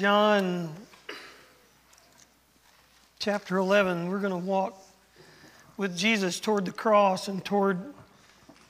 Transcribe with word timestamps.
John 0.00 0.74
chapter 3.18 3.58
11. 3.58 4.08
We're 4.08 4.18
going 4.18 4.32
to 4.32 4.38
walk 4.38 4.82
with 5.76 5.94
Jesus 5.94 6.40
toward 6.40 6.64
the 6.64 6.72
cross 6.72 7.28
and 7.28 7.44
toward 7.44 7.78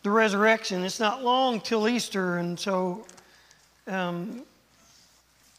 the 0.03 0.11
resurrection. 0.11 0.83
It's 0.83 0.99
not 0.99 1.23
long 1.23 1.61
till 1.61 1.89
Easter, 1.89 2.39
and 2.39 2.59
so 2.59 3.07
um, 3.87 4.43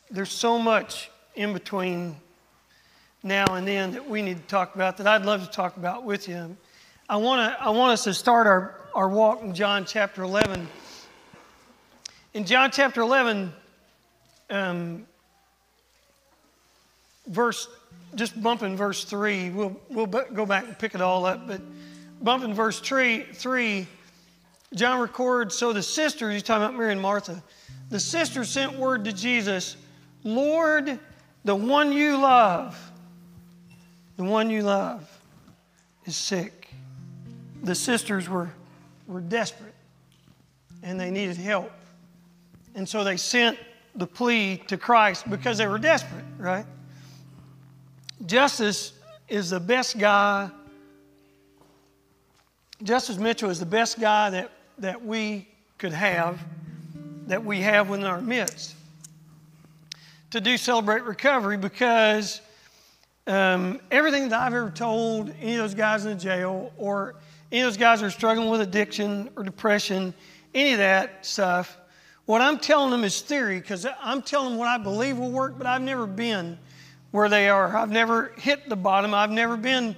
there's 0.09 0.29
so 0.29 0.59
much 0.59 1.09
in 1.35 1.53
between 1.53 2.17
now 3.23 3.45
and 3.55 3.65
then 3.65 3.93
that 3.93 4.09
we 4.09 4.21
need 4.21 4.41
to 4.41 4.47
talk 4.47 4.75
about 4.75 4.97
that 4.97 5.07
I'd 5.07 5.23
love 5.23 5.45
to 5.45 5.51
talk 5.51 5.77
about 5.77 6.03
with 6.03 6.27
you. 6.27 6.57
I 7.07 7.15
want 7.15 7.49
to 7.49 7.63
I 7.63 7.69
want 7.69 7.93
us 7.93 8.03
to 8.03 8.13
start 8.13 8.45
our, 8.45 8.75
our 8.93 9.07
walk 9.07 9.41
in 9.41 9.55
John 9.55 9.85
chapter 9.85 10.23
11. 10.23 10.67
In 12.33 12.43
John 12.43 12.71
chapter 12.71 12.99
11, 12.99 13.53
um, 14.49 15.07
verse, 17.31 17.67
just 18.15 18.41
bumping 18.41 18.75
verse 18.75 19.03
3, 19.03 19.49
we'll, 19.49 19.75
we'll 19.89 20.05
go 20.05 20.45
back 20.45 20.65
and 20.65 20.77
pick 20.77 20.95
it 20.95 21.01
all 21.01 21.25
up, 21.25 21.47
but 21.47 21.61
bumping 22.21 22.53
verse 22.53 22.79
3, 22.79 23.23
3 23.33 23.87
John 24.73 24.99
records, 24.99 25.55
so 25.55 25.73
the 25.73 25.83
sisters, 25.83 26.33
he's 26.33 26.43
talking 26.43 26.63
about 26.63 26.77
Mary 26.77 26.93
and 26.93 27.01
Martha, 27.01 27.43
the 27.89 27.99
sisters 27.99 28.49
sent 28.49 28.73
word 28.77 29.03
to 29.03 29.11
Jesus, 29.11 29.75
Lord, 30.23 30.97
the 31.43 31.55
one 31.55 31.91
you 31.91 32.17
love, 32.17 32.79
the 34.15 34.23
one 34.23 34.49
you 34.49 34.61
love 34.61 35.09
is 36.05 36.15
sick. 36.15 36.69
The 37.63 37.75
sisters 37.75 38.29
were, 38.29 38.49
were 39.07 39.19
desperate 39.19 39.75
and 40.83 40.99
they 40.99 41.11
needed 41.11 41.37
help. 41.37 41.71
And 42.75 42.87
so 42.87 43.03
they 43.03 43.17
sent 43.17 43.57
the 43.95 44.07
plea 44.07 44.57
to 44.67 44.77
Christ 44.77 45.29
because 45.29 45.57
they 45.57 45.67
were 45.67 45.79
desperate, 45.79 46.23
right? 46.37 46.65
Justice 48.25 48.93
is 49.27 49.49
the 49.49 49.59
best 49.59 49.97
guy. 49.97 50.49
Justice 52.83 53.17
Mitchell 53.17 53.49
is 53.49 53.59
the 53.59 53.65
best 53.65 53.99
guy 53.99 54.29
that, 54.31 54.51
that 54.79 55.03
we 55.03 55.47
could 55.77 55.93
have, 55.93 56.39
that 57.27 57.43
we 57.43 57.61
have 57.61 57.89
within 57.89 58.05
our 58.05 58.21
midst 58.21 58.75
to 60.31 60.39
do 60.39 60.55
Celebrate 60.57 61.03
Recovery 61.03 61.57
because 61.57 62.41
um, 63.27 63.81
everything 63.91 64.29
that 64.29 64.39
I've 64.39 64.53
ever 64.53 64.71
told 64.71 65.33
any 65.41 65.53
of 65.53 65.59
those 65.59 65.75
guys 65.75 66.05
in 66.05 66.17
the 66.17 66.23
jail 66.23 66.71
or 66.77 67.15
any 67.51 67.61
of 67.61 67.67
those 67.67 67.77
guys 67.77 67.99
that 67.99 68.07
are 68.07 68.11
struggling 68.11 68.49
with 68.49 68.61
addiction 68.61 69.29
or 69.35 69.43
depression, 69.43 70.13
any 70.55 70.71
of 70.71 70.77
that 70.77 71.25
stuff, 71.25 71.77
what 72.25 72.39
I'm 72.39 72.59
telling 72.59 72.91
them 72.91 73.03
is 73.03 73.19
theory 73.21 73.59
because 73.59 73.85
I'm 74.01 74.21
telling 74.21 74.51
them 74.51 74.57
what 74.57 74.69
I 74.69 74.77
believe 74.77 75.17
will 75.17 75.31
work, 75.31 75.57
but 75.57 75.67
I've 75.67 75.81
never 75.81 76.07
been 76.07 76.57
where 77.11 77.29
they 77.29 77.49
are. 77.49 77.75
I've 77.75 77.89
never 77.89 78.33
hit 78.37 78.69
the 78.69 78.75
bottom. 78.75 79.13
I've 79.13 79.31
never 79.31 79.57
been 79.57 79.95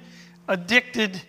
addicted 0.47 1.22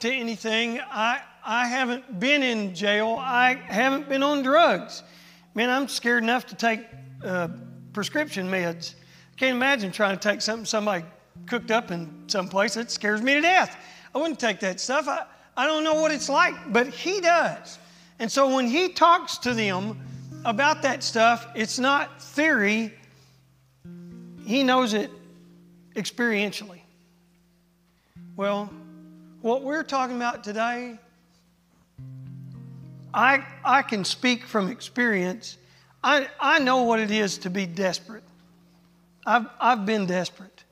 to 0.00 0.10
anything. 0.12 0.80
I, 0.80 1.20
I 1.44 1.66
haven't 1.66 2.18
been 2.18 2.42
in 2.42 2.74
jail. 2.74 3.16
I 3.18 3.54
haven't 3.54 4.08
been 4.08 4.22
on 4.22 4.42
drugs. 4.42 5.02
Man, 5.54 5.70
I'm 5.70 5.88
scared 5.88 6.22
enough 6.22 6.46
to 6.46 6.54
take 6.54 6.80
uh, 7.24 7.48
prescription 7.92 8.48
meds. 8.48 8.94
Can't 9.36 9.56
imagine 9.56 9.92
trying 9.92 10.16
to 10.18 10.28
take 10.28 10.40
something 10.40 10.64
somebody 10.64 11.04
cooked 11.46 11.70
up 11.70 11.90
in 11.90 12.24
some 12.28 12.48
place. 12.48 12.76
It 12.76 12.90
scares 12.90 13.22
me 13.22 13.34
to 13.34 13.40
death. 13.40 13.76
I 14.14 14.18
wouldn't 14.18 14.40
take 14.40 14.60
that 14.60 14.80
stuff. 14.80 15.08
I, 15.08 15.24
I 15.56 15.66
don't 15.66 15.84
know 15.84 15.94
what 15.94 16.12
it's 16.12 16.28
like, 16.28 16.54
but 16.72 16.88
he 16.88 17.20
does. 17.20 17.78
And 18.18 18.30
so 18.30 18.54
when 18.54 18.66
he 18.66 18.88
talks 18.88 19.38
to 19.38 19.54
them, 19.54 20.00
about 20.44 20.82
that 20.82 21.02
stuff, 21.02 21.46
it's 21.54 21.78
not 21.78 22.20
theory, 22.20 22.92
he 24.44 24.62
knows 24.62 24.94
it 24.94 25.10
experientially. 25.94 26.80
Well, 28.36 28.70
what 29.40 29.62
we're 29.62 29.82
talking 29.82 30.16
about 30.16 30.42
today, 30.44 30.98
I, 33.12 33.44
I 33.64 33.82
can 33.82 34.04
speak 34.04 34.44
from 34.44 34.70
experience. 34.70 35.58
I, 36.02 36.28
I 36.40 36.58
know 36.58 36.82
what 36.82 37.00
it 37.00 37.10
is 37.10 37.38
to 37.38 37.50
be 37.50 37.66
desperate. 37.66 38.24
I've, 39.26 39.46
I've 39.60 39.86
been 39.86 40.06
desperate. 40.06 40.64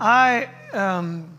I, 0.00 0.48
um, 0.72 1.38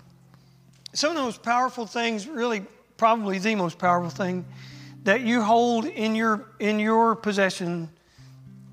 some 0.94 1.12
of 1.12 1.16
the 1.16 1.24
most 1.24 1.42
powerful 1.42 1.86
things, 1.86 2.28
really, 2.28 2.64
probably 2.98 3.40
the 3.40 3.56
most 3.56 3.80
powerful 3.80 4.10
thing 4.10 4.46
that 5.04 5.22
you 5.22 5.42
hold 5.42 5.86
in 5.86 6.14
your, 6.14 6.46
in 6.60 6.80
your 6.80 7.16
possession 7.16 7.90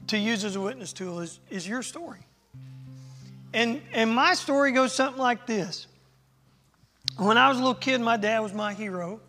to 0.08 0.18
use 0.18 0.44
as 0.44 0.56
a 0.56 0.60
witness 0.60 0.92
tool 0.92 1.20
is, 1.20 1.40
is 1.48 1.66
your 1.66 1.82
story. 1.82 2.20
And, 3.52 3.80
and 3.92 4.10
my 4.10 4.34
story 4.34 4.72
goes 4.72 4.92
something 4.92 5.20
like 5.20 5.46
this. 5.46 5.86
When 7.16 7.38
I 7.38 7.48
was 7.48 7.58
a 7.58 7.60
little 7.60 7.74
kid, 7.74 8.00
my 8.00 8.16
dad 8.16 8.40
was 8.40 8.52
my 8.52 8.74
hero. 8.74 9.20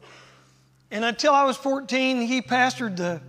And 0.91 1.05
until 1.05 1.33
I 1.33 1.45
was 1.45 1.57
14, 1.57 2.21
he 2.21 2.41
pastored 2.41 2.97
the 2.97 3.21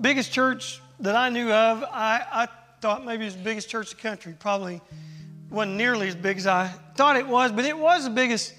biggest 0.00 0.32
church 0.32 0.80
that 1.00 1.16
I 1.16 1.28
knew 1.28 1.50
of. 1.50 1.82
I, 1.84 2.24
I 2.30 2.48
thought 2.80 3.04
maybe 3.04 3.24
it 3.24 3.28
was 3.28 3.36
the 3.36 3.42
biggest 3.42 3.68
church 3.68 3.90
in 3.90 3.96
the 3.96 4.02
country. 4.02 4.34
Probably 4.38 4.80
wasn't 5.50 5.76
nearly 5.76 6.08
as 6.08 6.14
big 6.14 6.36
as 6.38 6.46
I 6.46 6.68
thought 6.94 7.16
it 7.16 7.26
was, 7.26 7.52
but 7.52 7.64
it 7.64 7.76
was 7.76 8.04
the 8.04 8.10
biggest 8.10 8.54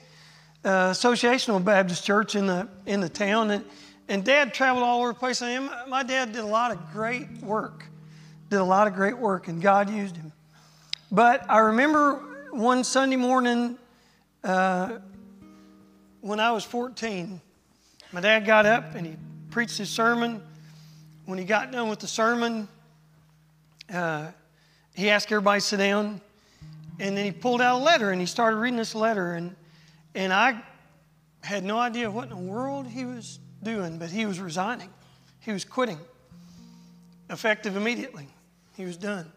uh, 0.66 0.92
associational 0.92 1.64
Baptist 1.64 2.04
church 2.04 2.36
in 2.36 2.48
the, 2.48 2.68
in 2.86 3.00
the 3.00 3.10
town. 3.10 3.52
And, 3.52 3.66
and 4.08 4.24
dad 4.24 4.54
traveled 4.54 4.84
all 4.84 5.00
over 5.00 5.10
the 5.10 5.20
place. 5.20 5.42
And 5.42 5.70
my 5.88 6.04
dad 6.04 6.34
did 6.34 6.42
a 6.42 6.48
lot 6.48 6.72
of 6.72 6.92
great 6.92 7.30
work, 7.42 7.86
did 8.50 8.60
a 8.60 8.64
lot 8.64 8.88
of 8.88 8.94
great 8.94 9.18
work, 9.18 9.48
and 9.48 9.62
God 9.62 9.90
used 9.90 10.18
him. 10.18 10.32
But 11.12 11.50
I 11.50 11.60
remember 11.60 12.16
one 12.52 12.84
Sunday 12.84 13.16
morning 13.16 13.78
uh, 14.44 14.98
when 16.20 16.42
I 16.42 16.52
was 16.52 16.66
14, 16.66 17.40
my 18.12 18.20
dad 18.20 18.46
got 18.46 18.66
up 18.66 18.94
and 18.94 19.08
he 19.08 19.16
preached 19.50 19.78
his 19.78 19.90
sermon. 19.90 20.42
When 21.26 21.40
he 21.40 21.46
got 21.46 21.72
done 21.72 21.88
with 21.88 22.00
the 22.00 22.08
sermon, 22.08 22.68
uh, 23.94 24.32
he 24.96 25.10
asked 25.10 25.32
everybody 25.32 25.62
to 25.62 25.66
sit 25.66 25.78
down. 25.78 26.20
And 27.00 27.16
then 27.16 27.24
he 27.24 27.32
pulled 27.32 27.62
out 27.62 27.80
a 27.80 27.84
letter 27.84 28.12
and 28.12 28.20
he 28.20 28.28
started 28.28 28.58
reading 28.58 28.78
this 28.78 28.94
letter. 28.94 29.36
And, 29.36 29.56
and 30.14 30.34
I 30.34 30.62
had 31.42 31.64
no 31.64 31.78
idea 31.78 32.12
what 32.12 32.24
in 32.26 32.30
the 32.32 32.36
world 32.36 32.86
he 32.86 33.06
was 33.06 33.40
doing, 33.64 33.98
but 33.98 34.10
he 34.10 34.26
was 34.26 34.42
resigning. 34.42 34.90
He 35.40 35.54
was 35.54 35.64
quitting. 35.64 36.00
Effective 37.30 37.78
immediately. 37.78 38.28
He 38.76 38.84
was 38.84 38.98
done. 38.98 39.32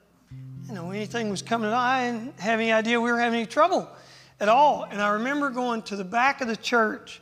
You 0.69 0.75
know, 0.75 0.91
anything 0.91 1.31
was 1.31 1.43
coming, 1.43 1.71
I 1.71 2.13
didn't 2.13 2.39
have 2.41 2.61
any 2.61 2.73
idea 2.73 3.01
we 3.01 3.11
were 3.11 3.19
having 3.19 3.41
any 3.41 3.47
trouble 3.47 3.89
at 4.39 4.49
all. 4.49 4.87
And 4.91 5.03
I 5.03 5.15
remember 5.15 5.51
going 5.51 5.83
to 5.83 5.97
the 5.97 6.05
back 6.05 6.41
of 6.41 6.49
the 6.49 6.57
church 6.57 7.21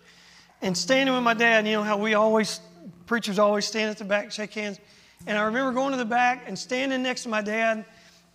and 0.60 0.76
standing 0.76 1.14
with 1.14 1.24
my 1.24 1.34
dad. 1.34 1.66
You 1.66 1.72
know 1.72 1.82
how 1.82 1.96
we 1.96 2.14
always, 2.14 2.60
preachers 3.06 3.38
always 3.38 3.66
stand 3.66 3.90
at 3.90 3.98
the 3.98 4.04
back, 4.04 4.32
shake 4.32 4.54
hands. 4.54 4.78
And 5.26 5.36
I 5.36 5.42
remember 5.42 5.72
going 5.72 5.92
to 5.92 5.98
the 5.98 6.04
back 6.04 6.44
and 6.46 6.58
standing 6.58 7.02
next 7.02 7.24
to 7.24 7.28
my 7.28 7.42
dad, 7.42 7.84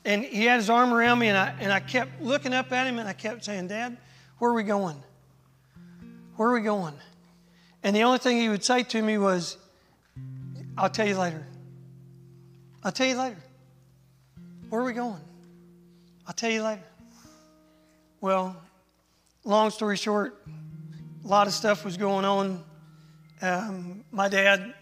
and 0.06 0.24
he 0.24 0.46
had 0.46 0.58
his 0.58 0.70
arm 0.70 0.94
around 0.94 1.20
me, 1.20 1.30
and 1.30 1.38
I, 1.38 1.56
and 1.60 1.72
I 1.72 1.80
kept 1.80 2.22
looking 2.22 2.54
up 2.54 2.72
at 2.72 2.88
him, 2.88 3.00
and 3.00 3.08
I 3.08 3.14
kept 3.14 3.46
saying, 3.46 3.68
Dad, 3.68 3.98
where 4.38 4.52
are 4.52 4.54
we 4.54 4.64
going? 4.64 5.02
Where 6.36 6.50
are 6.50 6.54
we 6.54 6.62
going? 6.62 6.96
And 7.84 7.96
the 7.96 8.04
only 8.04 8.18
thing 8.18 8.38
he 8.38 8.50
would 8.50 8.64
say 8.64 8.84
to 8.84 9.02
me 9.02 9.18
was, 9.18 9.58
I'll 10.78 10.90
tell 10.90 11.08
you 11.08 11.18
later. 11.18 11.46
I'll 12.84 12.92
tell 12.92 13.08
you 13.08 13.16
later. 13.16 13.38
Where 14.74 14.81
are 14.81 14.86
we 14.86 14.94
going? 14.94 15.22
I'll 16.25 16.34
tell 16.34 16.50
you 16.50 16.64
later. 16.64 16.81
Well, 18.22 18.60
long 19.44 19.70
story 19.70 19.98
short, 19.98 20.36
a 21.24 21.28
lot 21.28 21.46
of 21.46 21.54
stuff 21.54 21.86
was 21.86 21.96
going 21.96 22.25
on. 22.25 22.64
Um, 23.44 24.04
my 24.12 24.30
dad 24.30 24.74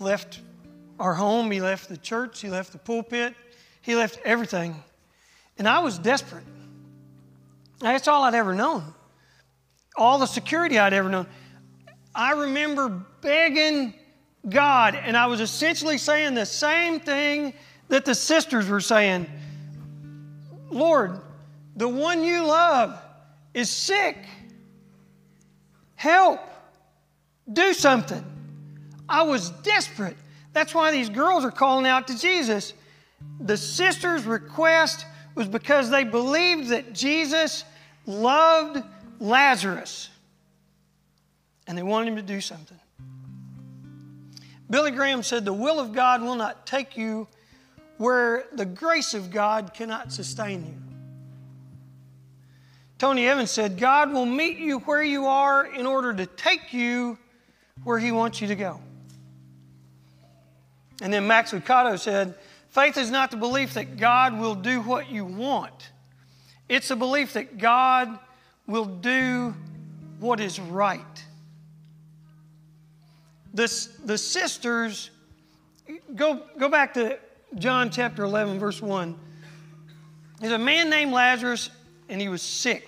left 0.00 0.40
our 0.98 1.12
home, 1.12 1.50
he 1.50 1.60
left 1.60 1.90
the 1.90 1.98
church, 1.98 2.40
he 2.40 2.48
left 2.48 2.72
the 2.72 2.78
pulpit, 2.78 3.34
he 3.82 3.96
left 3.96 4.18
everything. 4.24 4.82
And 5.58 5.68
I 5.68 5.80
was 5.80 5.98
desperate. 5.98 6.44
That's 7.80 8.08
all 8.08 8.24
I'd 8.24 8.34
ever 8.34 8.54
known. 8.54 8.82
All 9.94 10.18
the 10.18 10.24
security 10.24 10.78
I'd 10.78 10.94
ever 10.94 11.10
known. 11.10 11.26
I 12.14 12.32
remember 12.32 12.88
begging 13.20 13.92
God, 14.48 14.94
and 14.94 15.18
I 15.18 15.26
was 15.26 15.42
essentially 15.42 15.98
saying 15.98 16.32
the 16.32 16.46
same 16.46 16.98
thing 16.98 17.52
that 17.88 18.04
the 18.04 18.14
sisters 18.14 18.68
were 18.68 18.80
saying 18.80 19.26
Lord, 20.70 21.20
the 21.76 21.88
one 21.88 22.22
you 22.22 22.44
love 22.44 23.00
is 23.54 23.70
sick. 23.70 24.16
Help. 25.96 26.40
Do 27.50 27.72
something. 27.72 28.22
I 29.08 29.22
was 29.22 29.50
desperate. 29.50 30.16
That's 30.52 30.74
why 30.74 30.90
these 30.90 31.08
girls 31.08 31.44
are 31.44 31.50
calling 31.50 31.86
out 31.86 32.08
to 32.08 32.18
Jesus. 32.18 32.74
The 33.40 33.56
sisters' 33.56 34.24
request 34.24 35.06
was 35.34 35.48
because 35.48 35.88
they 35.88 36.04
believed 36.04 36.68
that 36.68 36.92
Jesus 36.92 37.64
loved 38.06 38.82
Lazarus 39.18 40.10
and 41.66 41.76
they 41.76 41.82
wanted 41.82 42.08
him 42.08 42.16
to 42.16 42.22
do 42.22 42.40
something. 42.40 42.78
Billy 44.70 44.90
Graham 44.90 45.22
said, 45.22 45.44
The 45.44 45.52
will 45.52 45.80
of 45.80 45.92
God 45.92 46.22
will 46.22 46.34
not 46.34 46.66
take 46.66 46.96
you 46.96 47.26
where 47.98 48.44
the 48.52 48.64
grace 48.64 49.12
of 49.12 49.30
God 49.30 49.74
cannot 49.74 50.12
sustain 50.12 50.64
you. 50.64 50.74
Tony 52.98 53.28
Evans 53.28 53.50
said, 53.50 53.78
God 53.78 54.12
will 54.12 54.26
meet 54.26 54.58
you 54.58 54.78
where 54.80 55.02
you 55.02 55.26
are 55.26 55.66
in 55.66 55.86
order 55.86 56.12
to 56.14 56.26
take 56.26 56.72
you 56.72 57.18
where 57.84 57.98
He 57.98 58.10
wants 58.10 58.40
you 58.40 58.48
to 58.48 58.56
go. 58.56 58.80
And 61.00 61.12
then 61.12 61.26
Max 61.26 61.52
Lucado 61.52 61.98
said, 61.98 62.34
Faith 62.70 62.96
is 62.96 63.10
not 63.10 63.30
the 63.30 63.36
belief 63.36 63.74
that 63.74 63.96
God 63.96 64.38
will 64.38 64.54
do 64.54 64.80
what 64.80 65.10
you 65.10 65.24
want, 65.24 65.90
it's 66.68 66.90
a 66.90 66.96
belief 66.96 67.34
that 67.34 67.58
God 67.58 68.18
will 68.66 68.84
do 68.84 69.54
what 70.20 70.40
is 70.40 70.60
right. 70.60 71.24
The, 73.54 73.88
the 74.04 74.18
sisters, 74.18 75.10
go, 76.14 76.42
go 76.58 76.68
back 76.68 76.94
to 76.94 77.18
John 77.56 77.90
chapter 77.90 78.24
11, 78.24 78.58
verse 78.58 78.82
1. 78.82 79.18
There's 80.40 80.52
a 80.52 80.58
man 80.58 80.90
named 80.90 81.12
Lazarus, 81.12 81.70
and 82.08 82.20
he 82.20 82.28
was 82.28 82.42
sick. 82.42 82.86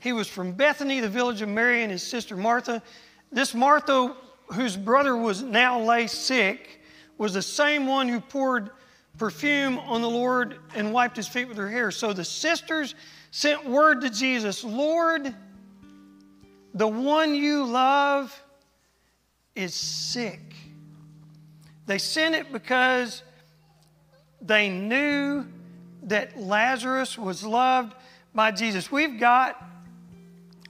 He 0.00 0.12
was 0.12 0.26
from 0.26 0.52
Bethany, 0.52 1.00
the 1.00 1.08
village 1.08 1.42
of 1.42 1.48
Mary 1.48 1.82
and 1.82 1.92
his 1.92 2.02
sister 2.02 2.36
Martha. 2.36 2.82
This 3.30 3.54
Martha, 3.54 4.16
whose 4.46 4.76
brother 4.76 5.16
was 5.16 5.42
now 5.42 5.78
lay 5.78 6.06
sick, 6.06 6.80
was 7.18 7.34
the 7.34 7.42
same 7.42 7.86
one 7.86 8.08
who 8.08 8.20
poured 8.20 8.70
perfume 9.18 9.78
on 9.78 10.00
the 10.00 10.08
Lord 10.08 10.56
and 10.74 10.92
wiped 10.92 11.16
his 11.16 11.28
feet 11.28 11.46
with 11.46 11.58
her 11.58 11.68
hair. 11.68 11.90
So 11.90 12.12
the 12.12 12.24
sisters 12.24 12.94
sent 13.30 13.64
word 13.68 14.00
to 14.00 14.10
Jesus 14.10 14.64
Lord, 14.64 15.34
the 16.74 16.88
one 16.88 17.34
you 17.34 17.64
love 17.64 18.42
is 19.54 19.74
sick. 19.74 20.54
They 21.86 21.98
sent 21.98 22.34
it 22.34 22.52
because 22.52 23.22
they 24.42 24.68
knew 24.68 25.46
that 26.04 26.38
Lazarus 26.38 27.16
was 27.16 27.44
loved 27.44 27.94
by 28.34 28.50
Jesus. 28.50 28.90
We've 28.90 29.20
got 29.20 29.62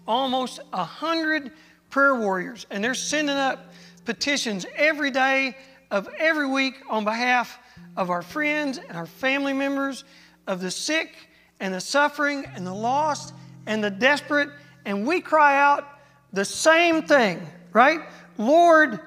almost 0.06 0.60
a 0.72 0.84
hundred 0.84 1.52
prayer 1.90 2.14
warriors, 2.14 2.66
and 2.70 2.84
they're 2.84 2.94
sending 2.94 3.36
up 3.36 3.72
petitions 4.04 4.66
every 4.76 5.10
day 5.10 5.56
of 5.90 6.08
every 6.19 6.46
week 6.46 6.74
on 6.88 7.04
behalf 7.04 7.58
of 7.96 8.10
our 8.10 8.22
friends 8.22 8.78
and 8.78 8.96
our 8.96 9.06
family 9.06 9.52
members, 9.52 10.04
of 10.46 10.60
the 10.60 10.70
sick 10.70 11.14
and 11.60 11.72
the 11.72 11.80
suffering 11.80 12.44
and 12.54 12.66
the 12.66 12.74
lost 12.74 13.34
and 13.66 13.82
the 13.82 13.90
desperate. 13.90 14.48
And 14.84 15.06
we 15.06 15.20
cry 15.20 15.60
out 15.60 15.86
the 16.32 16.44
same 16.44 17.02
thing, 17.02 17.46
right? 17.72 18.00
Lord, 18.38 18.98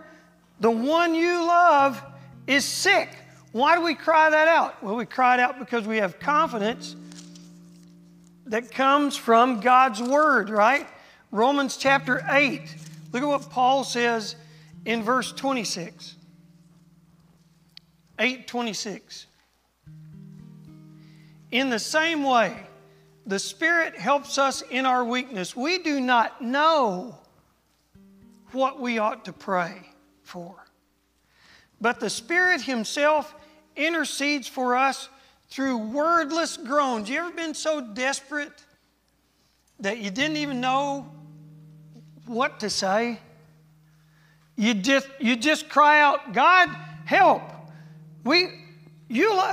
the 0.59 0.71
one 0.71 1.13
you 1.13 1.45
love 1.45 2.01
is 2.47 2.63
sick. 2.63 3.09
Why 3.55 3.75
do 3.75 3.81
we 3.83 3.95
cry 3.95 4.29
that 4.31 4.49
out? 4.49 4.83
Well, 4.83 4.97
we 4.97 5.05
cry 5.05 5.35
it 5.35 5.39
out 5.39 5.59
because 5.59 5.87
we 5.87 5.95
have 5.99 6.19
confidence 6.19 6.93
that 8.47 8.69
comes 8.69 9.15
from 9.15 9.61
God's 9.61 10.01
Word, 10.01 10.49
right? 10.49 10.85
Romans 11.31 11.77
chapter 11.77 12.21
8. 12.27 12.59
Look 13.13 13.23
at 13.23 13.25
what 13.25 13.49
Paul 13.49 13.85
says 13.85 14.35
in 14.83 15.03
verse 15.03 15.31
26. 15.31 16.15
826. 18.19 19.27
In 21.51 21.69
the 21.69 21.79
same 21.79 22.25
way, 22.25 22.57
the 23.25 23.39
Spirit 23.39 23.95
helps 23.95 24.37
us 24.37 24.63
in 24.63 24.85
our 24.85 25.05
weakness. 25.05 25.55
We 25.55 25.77
do 25.77 26.01
not 26.01 26.41
know 26.41 27.17
what 28.51 28.81
we 28.81 28.97
ought 28.97 29.23
to 29.23 29.31
pray 29.31 29.75
for. 30.23 30.65
But 31.79 32.01
the 32.01 32.09
Spirit 32.09 32.59
Himself 32.59 33.33
intercedes 33.75 34.47
for 34.47 34.75
us 34.75 35.09
through 35.49 35.77
wordless 35.77 36.57
groans. 36.57 37.09
You 37.09 37.19
ever 37.19 37.31
been 37.31 37.53
so 37.53 37.81
desperate 37.81 38.51
that 39.79 39.99
you 39.99 40.09
didn't 40.09 40.37
even 40.37 40.61
know 40.61 41.11
what 42.25 42.59
to 42.61 42.69
say? 42.69 43.19
You 44.55 44.73
just, 44.73 45.07
you 45.19 45.35
just 45.35 45.69
cry 45.69 46.01
out, 46.01 46.33
God, 46.33 46.69
help. 47.05 47.41
We, 48.23 48.47
you, 49.09 49.35
lo- 49.35 49.51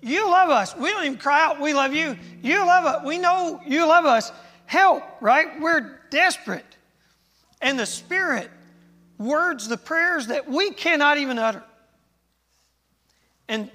you 0.00 0.28
love 0.28 0.50
us. 0.50 0.76
We 0.76 0.90
don't 0.90 1.04
even 1.04 1.18
cry 1.18 1.44
out, 1.44 1.60
we 1.60 1.74
love 1.74 1.92
you. 1.92 2.16
You 2.42 2.58
love 2.66 2.84
us. 2.84 3.04
We 3.04 3.18
know 3.18 3.60
you 3.66 3.86
love 3.86 4.06
us. 4.06 4.32
Help, 4.66 5.02
right? 5.20 5.60
We're 5.60 6.00
desperate. 6.10 6.64
And 7.60 7.78
the 7.78 7.86
Spirit 7.86 8.50
words 9.18 9.68
the 9.68 9.76
prayers 9.76 10.26
that 10.28 10.48
we 10.48 10.70
cannot 10.70 11.18
even 11.18 11.38
utter. 11.38 11.62
And 13.48 13.70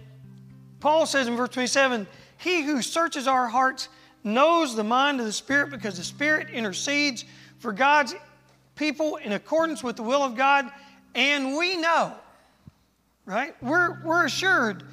Paul 0.79 1.05
says 1.05 1.27
in 1.27 1.35
verse 1.35 1.49
27 1.49 2.07
He 2.37 2.63
who 2.63 2.81
searches 2.81 3.27
our 3.27 3.47
hearts 3.47 3.89
knows 4.23 4.75
the 4.75 4.83
mind 4.83 5.19
of 5.19 5.25
the 5.25 5.33
Spirit 5.33 5.69
because 5.69 5.97
the 5.97 6.03
Spirit 6.03 6.49
intercedes 6.49 7.25
for 7.59 7.71
God's 7.71 8.15
people 8.75 9.17
in 9.17 9.33
accordance 9.33 9.83
with 9.83 9.95
the 9.95 10.03
will 10.03 10.23
of 10.23 10.35
God. 10.35 10.69
And 11.15 11.55
we 11.57 11.77
know, 11.77 12.13
right? 13.25 13.55
We're, 13.61 14.01
we're 14.03 14.25
assured. 14.25 14.83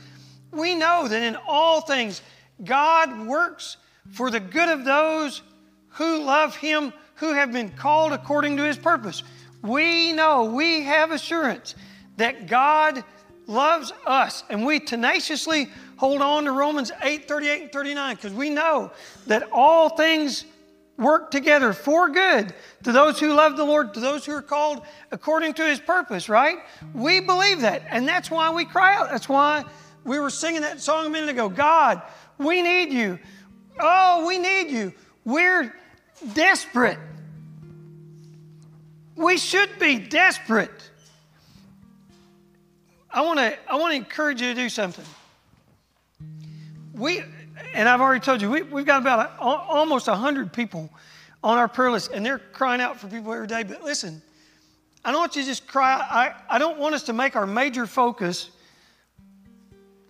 We 0.50 0.74
know 0.74 1.08
that 1.08 1.22
in 1.22 1.36
all 1.46 1.80
things, 1.80 2.22
God 2.64 3.26
works 3.26 3.76
for 4.12 4.30
the 4.30 4.40
good 4.40 4.68
of 4.68 4.84
those 4.84 5.42
who 5.90 6.22
love 6.22 6.56
Him 6.56 6.92
who 7.16 7.32
have 7.32 7.52
been 7.52 7.70
called 7.70 8.12
according 8.12 8.56
to 8.58 8.64
his 8.64 8.76
purpose. 8.76 9.22
We 9.62 10.12
know, 10.12 10.44
we 10.44 10.82
have 10.82 11.10
assurance 11.10 11.74
that 12.16 12.46
God 12.46 13.02
loves 13.46 13.92
us, 14.06 14.44
and 14.50 14.64
we 14.66 14.80
tenaciously 14.80 15.68
hold 15.96 16.20
on 16.20 16.44
to 16.44 16.52
Romans 16.52 16.90
8 17.02 17.28
38 17.28 17.62
and 17.62 17.72
39 17.72 18.16
because 18.16 18.32
we 18.32 18.50
know 18.50 18.90
that 19.26 19.48
all 19.52 19.88
things 19.88 20.44
work 20.98 21.30
together 21.30 21.72
for 21.72 22.08
good 22.08 22.54
to 22.82 22.92
those 22.92 23.20
who 23.20 23.32
love 23.34 23.56
the 23.56 23.64
Lord, 23.64 23.94
to 23.94 24.00
those 24.00 24.24
who 24.24 24.32
are 24.32 24.42
called 24.42 24.82
according 25.12 25.54
to 25.54 25.64
his 25.64 25.78
purpose, 25.78 26.28
right? 26.28 26.58
We 26.94 27.20
believe 27.20 27.60
that, 27.60 27.82
and 27.90 28.08
that's 28.08 28.30
why 28.30 28.50
we 28.50 28.64
cry 28.64 28.96
out. 28.96 29.10
That's 29.10 29.28
why 29.28 29.64
we 30.04 30.18
were 30.18 30.30
singing 30.30 30.62
that 30.62 30.80
song 30.80 31.06
a 31.06 31.10
minute 31.10 31.28
ago 31.28 31.48
God, 31.48 32.02
we 32.38 32.62
need 32.62 32.92
you. 32.92 33.18
Oh, 33.78 34.26
we 34.26 34.38
need 34.38 34.70
you. 34.70 34.92
We're 35.24 35.74
desperate. 36.32 36.98
We 39.16 39.38
should 39.38 39.78
be 39.78 39.98
desperate. 39.98 40.90
I 43.16 43.22
want 43.22 43.38
to 43.38 43.56
I 43.66 43.76
want 43.76 43.92
to 43.92 43.96
encourage 43.96 44.42
you 44.42 44.48
to 44.48 44.54
do 44.54 44.68
something. 44.68 45.04
We 46.92 47.22
and 47.72 47.88
I've 47.88 48.02
already 48.02 48.20
told 48.20 48.42
you 48.42 48.50
we, 48.50 48.60
we've 48.60 48.84
got 48.84 49.00
about 49.00 49.30
a, 49.30 49.42
almost 49.42 50.06
hundred 50.06 50.52
people 50.52 50.90
on 51.42 51.56
our 51.56 51.66
prayer 51.66 51.90
list, 51.90 52.10
and 52.12 52.24
they're 52.24 52.38
crying 52.38 52.82
out 52.82 53.00
for 53.00 53.08
people 53.08 53.32
every 53.32 53.46
day. 53.46 53.62
But 53.62 53.82
listen, 53.82 54.20
I 55.02 55.12
don't 55.12 55.20
want 55.20 55.34
you 55.34 55.42
to 55.42 55.48
just 55.48 55.66
cry. 55.66 55.94
I, 55.94 56.56
I 56.56 56.58
don't 56.58 56.78
want 56.78 56.94
us 56.94 57.04
to 57.04 57.14
make 57.14 57.36
our 57.36 57.46
major 57.46 57.86
focus 57.86 58.50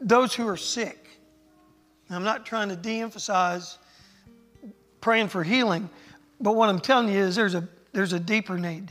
those 0.00 0.34
who 0.34 0.48
are 0.48 0.56
sick. 0.56 1.06
I'm 2.10 2.24
not 2.24 2.44
trying 2.44 2.70
to 2.70 2.76
de-emphasize 2.76 3.78
praying 5.00 5.28
for 5.28 5.44
healing. 5.44 5.88
But 6.40 6.56
what 6.56 6.68
I'm 6.68 6.80
telling 6.80 7.08
you 7.08 7.20
is 7.20 7.36
there's 7.36 7.54
a, 7.54 7.68
there's 7.92 8.12
a 8.12 8.20
deeper 8.20 8.58
need. 8.58 8.90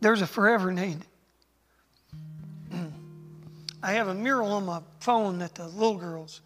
There's 0.00 0.22
a 0.22 0.26
forever 0.26 0.72
need. 0.72 1.04
I 3.88 3.92
have 3.92 4.08
a 4.08 4.14
mural 4.14 4.52
on 4.52 4.66
my 4.66 4.80
phone 5.00 5.38
that 5.38 5.54
the 5.54 5.66
little 5.66 5.96
girls, 5.96 6.42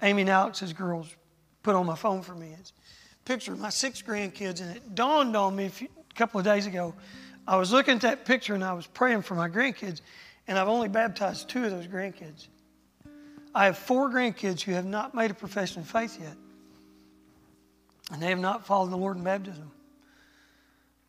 Amy 0.00 0.22
and 0.22 0.30
Alex's 0.30 0.72
girls, 0.72 1.14
put 1.62 1.74
on 1.74 1.84
my 1.84 1.94
phone 1.94 2.22
for 2.22 2.34
me. 2.34 2.54
It's 2.58 2.72
a 3.12 3.28
picture 3.28 3.52
of 3.52 3.60
my 3.60 3.68
six 3.68 4.00
grandkids, 4.00 4.62
and 4.62 4.74
it 4.74 4.94
dawned 4.94 5.36
on 5.36 5.54
me 5.54 5.66
a, 5.66 5.68
few, 5.68 5.88
a 6.10 6.14
couple 6.14 6.38
of 6.38 6.46
days 6.46 6.66
ago. 6.66 6.94
I 7.46 7.56
was 7.56 7.70
looking 7.70 7.96
at 7.96 8.00
that 8.00 8.24
picture 8.24 8.54
and 8.54 8.64
I 8.64 8.72
was 8.72 8.86
praying 8.86 9.22
for 9.22 9.34
my 9.34 9.48
grandkids, 9.48 10.00
and 10.48 10.58
I've 10.58 10.68
only 10.68 10.88
baptized 10.88 11.50
two 11.50 11.64
of 11.64 11.70
those 11.70 11.86
grandkids. 11.86 12.46
I 13.54 13.66
have 13.66 13.76
four 13.76 14.08
grandkids 14.08 14.62
who 14.62 14.72
have 14.72 14.86
not 14.86 15.14
made 15.14 15.30
a 15.30 15.34
profession 15.34 15.82
of 15.82 15.88
faith 15.88 16.18
yet 16.18 16.36
and 18.10 18.20
they 18.22 18.28
have 18.28 18.38
not 18.38 18.66
followed 18.66 18.90
the 18.90 18.96
Lord 18.96 19.16
in 19.16 19.22
baptism. 19.22 19.70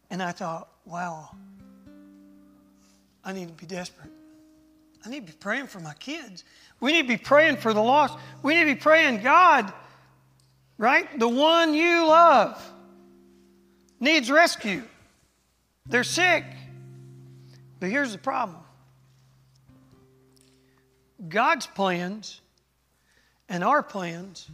And 0.09 0.21
I 0.21 0.31
thought, 0.31 0.69
wow, 0.85 1.35
I 3.23 3.33
need 3.33 3.47
to 3.47 3.53
be 3.53 3.65
desperate. 3.65 4.11
I 5.05 5.09
need 5.09 5.25
to 5.27 5.33
be 5.33 5.37
praying 5.37 5.67
for 5.67 5.79
my 5.79 5.93
kids. 5.95 6.43
We 6.79 6.93
need 6.93 7.03
to 7.03 7.07
be 7.07 7.17
praying 7.17 7.57
for 7.57 7.73
the 7.73 7.81
lost. 7.81 8.17
We 8.43 8.55
need 8.55 8.61
to 8.61 8.75
be 8.75 8.79
praying, 8.79 9.21
God, 9.21 9.71
right? 10.77 11.19
The 11.19 11.27
one 11.27 11.73
you 11.73 12.07
love 12.07 12.61
needs 13.99 14.29
rescue. 14.29 14.83
They're 15.85 16.03
sick. 16.03 16.45
But 17.79 17.89
here's 17.89 18.11
the 18.11 18.19
problem 18.19 18.59
God's 21.29 21.67
plans 21.67 22.41
and 23.49 23.63
our 23.63 23.83
plans 23.83 24.49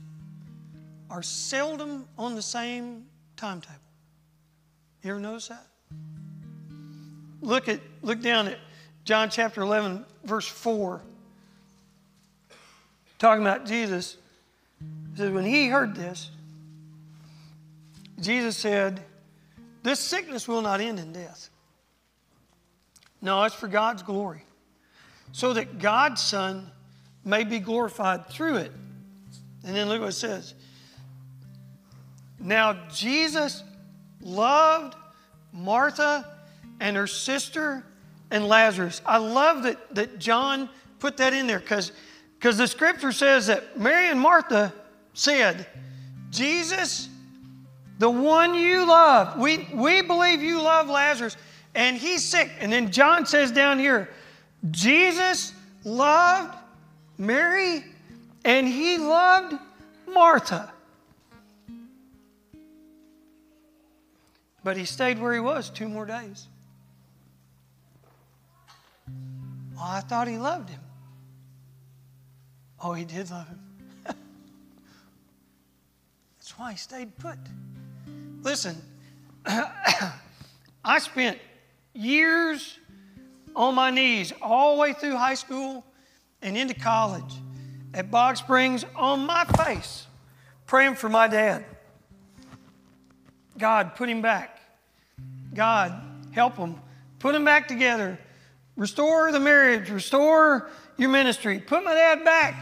are 1.09 1.21
seldom 1.21 2.07
on 2.17 2.35
the 2.35 2.41
same 2.41 3.05
timetable. 3.35 3.79
You 5.03 5.11
ever 5.11 5.19
notice 5.19 5.49
that? 5.49 5.65
Look 7.41 7.69
at 7.69 7.79
look 8.01 8.21
down 8.21 8.47
at 8.47 8.57
John 9.07 9.29
chapter 9.29 9.61
11 9.61 10.03
verse 10.25 10.45
4. 10.45 11.01
talking 13.17 13.41
about 13.41 13.65
Jesus, 13.65 14.17
says, 15.15 15.31
when 15.31 15.45
he 15.45 15.69
heard 15.69 15.95
this, 15.95 16.29
Jesus 18.19 18.57
said, 18.57 18.99
This 19.81 20.01
sickness 20.01 20.45
will 20.45 20.61
not 20.61 20.81
end 20.81 20.99
in 20.99 21.13
death. 21.13 21.49
No, 23.21 23.41
it's 23.45 23.55
for 23.55 23.69
God's 23.69 24.03
glory, 24.03 24.43
so 25.31 25.53
that 25.53 25.79
God's 25.79 26.21
Son 26.21 26.69
may 27.23 27.45
be 27.45 27.59
glorified 27.59 28.27
through 28.27 28.57
it. 28.57 28.73
And 29.63 29.73
then 29.73 29.87
look 29.87 30.01
what 30.01 30.09
it 30.09 30.13
says. 30.13 30.53
Now, 32.41 32.77
Jesus 32.91 33.63
loved 34.19 34.97
Martha 35.53 36.27
and 36.81 36.97
her 36.97 37.07
sister 37.07 37.85
and 38.31 38.47
Lazarus. 38.47 39.01
I 39.05 39.17
love 39.17 39.63
that, 39.63 39.95
that 39.95 40.19
John 40.19 40.69
put 40.99 41.17
that 41.17 41.33
in 41.33 41.47
there 41.47 41.59
because 41.59 41.91
the 42.39 42.67
scripture 42.67 43.11
says 43.11 43.47
that 43.47 43.79
Mary 43.79 44.09
and 44.09 44.19
Martha 44.19 44.73
said, 45.13 45.67
Jesus, 46.29 47.09
the 47.99 48.09
one 48.09 48.53
you 48.53 48.85
love, 48.87 49.39
we, 49.39 49.67
we 49.73 50.01
believe 50.01 50.41
you 50.41 50.61
love 50.61 50.87
Lazarus, 50.87 51.37
and 51.73 51.97
he's 51.97 52.23
sick. 52.23 52.51
And 52.59 52.71
then 52.71 52.91
John 52.91 53.25
says 53.25 53.51
down 53.51 53.79
here, 53.79 54.09
Jesus 54.71 55.53
loved 55.83 56.57
Mary 57.17 57.83
and 58.43 58.67
he 58.67 58.97
loved 58.97 59.55
Martha. 60.07 60.71
But 64.63 64.77
he 64.77 64.85
stayed 64.85 65.19
where 65.19 65.33
he 65.33 65.39
was 65.39 65.69
two 65.69 65.87
more 65.87 66.05
days. 66.05 66.47
Well, 69.77 69.85
I 69.85 69.99
thought 69.99 70.27
he 70.27 70.37
loved 70.37 70.69
him. 70.69 70.81
Oh, 72.83 72.93
he 72.93 73.05
did 73.05 73.29
love 73.29 73.47
him. 73.47 73.59
That's 76.37 76.57
why 76.57 76.71
he 76.71 76.77
stayed 76.77 77.15
put. 77.19 77.37
Listen, 78.41 78.75
I 79.45 80.99
spent 80.99 81.37
years 81.93 82.79
on 83.55 83.75
my 83.75 83.91
knees 83.91 84.33
all 84.41 84.75
the 84.75 84.81
way 84.81 84.93
through 84.93 85.15
high 85.15 85.35
school 85.35 85.85
and 86.41 86.57
into 86.57 86.73
college 86.73 87.35
at 87.93 88.09
Bog 88.09 88.37
Springs 88.37 88.83
on 88.95 89.25
my 89.27 89.45
face 89.45 90.07
praying 90.65 90.95
for 90.95 91.07
my 91.09 91.27
dad. 91.27 91.65
God, 93.57 93.95
put 93.95 94.09
him 94.09 94.21
back. 94.21 94.59
God, 95.53 95.93
help 96.31 96.57
him. 96.57 96.75
Put 97.19 97.35
him 97.35 97.45
back 97.45 97.67
together. 97.67 98.19
Restore 98.77 99.31
the 99.31 99.39
marriage. 99.39 99.89
Restore 99.89 100.69
your 100.97 101.09
ministry. 101.09 101.59
Put 101.59 101.83
my 101.83 101.93
dad 101.93 102.23
back. 102.23 102.55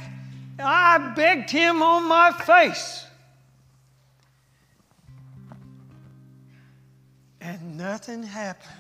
I 0.58 1.14
begged 1.16 1.52
him 1.52 1.84
on 1.84 2.06
my 2.06 2.32
face. 2.32 3.06
And 7.42 7.78
nothing 7.78 8.24
happened. 8.24 8.72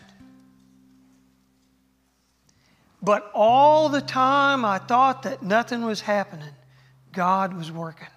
But 3.01 3.29
all 3.35 3.89
the 3.89 4.01
time 4.01 4.65
I 4.65 4.79
thought 4.79 5.23
that 5.23 5.43
nothing 5.43 5.85
was 5.85 6.01
happening, 6.01 6.49
God 7.11 7.53
was 7.53 7.71
working. 7.71 8.07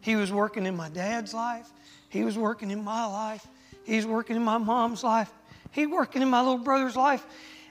He 0.00 0.16
was 0.16 0.32
working 0.32 0.64
in 0.64 0.74
my 0.74 0.88
dad's 0.88 1.34
life, 1.34 1.68
He 2.08 2.24
was 2.24 2.38
working 2.38 2.70
in 2.70 2.82
my 2.82 3.04
life, 3.04 3.46
He's 3.84 4.06
working 4.06 4.36
in 4.36 4.42
my 4.42 4.56
mom's 4.56 5.04
life. 5.04 5.30
He's 5.72 5.88
working 5.88 6.22
in 6.22 6.28
my 6.28 6.40
little 6.40 6.58
brother's 6.58 6.96
life. 6.96 7.24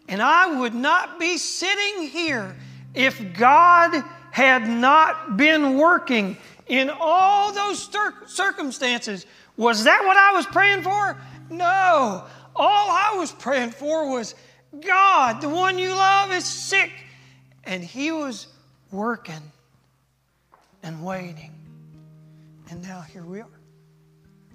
And 0.10 0.22
I 0.22 0.60
would 0.60 0.76
not 0.76 1.20
be 1.20 1.38
sitting 1.38 2.10
here 2.10 2.56
if 2.94 3.34
God 3.34 4.04
had 4.32 4.68
not 4.68 5.38
been 5.38 5.78
working 5.78 6.36
in 6.68 6.90
all 7.00 7.54
those 7.54 7.90
circumstances. 8.26 9.26
Was 9.56 9.86
that 9.86 10.04
what 10.06 10.18
I 10.18 10.34
was 10.34 10.46
praying 10.46 10.82
for? 10.82 11.18
No. 11.50 12.26
All 12.56 12.92
I 12.92 13.16
was 13.18 13.32
praying 13.32 13.72
for 13.72 14.12
was 14.12 14.36
God, 14.82 15.42
the 15.42 15.50
one 15.50 15.80
you 15.80 15.90
love, 15.90 16.32
is 16.32 16.46
sick. 16.46 16.92
And 17.64 17.84
He 17.84 18.12
was 18.12 18.48
working 18.92 19.52
and 20.84 21.06
waiting. 21.06 21.54
And 22.70 22.82
now 22.82 23.02
here 23.02 23.24
we 23.24 23.40
are. 23.40 23.48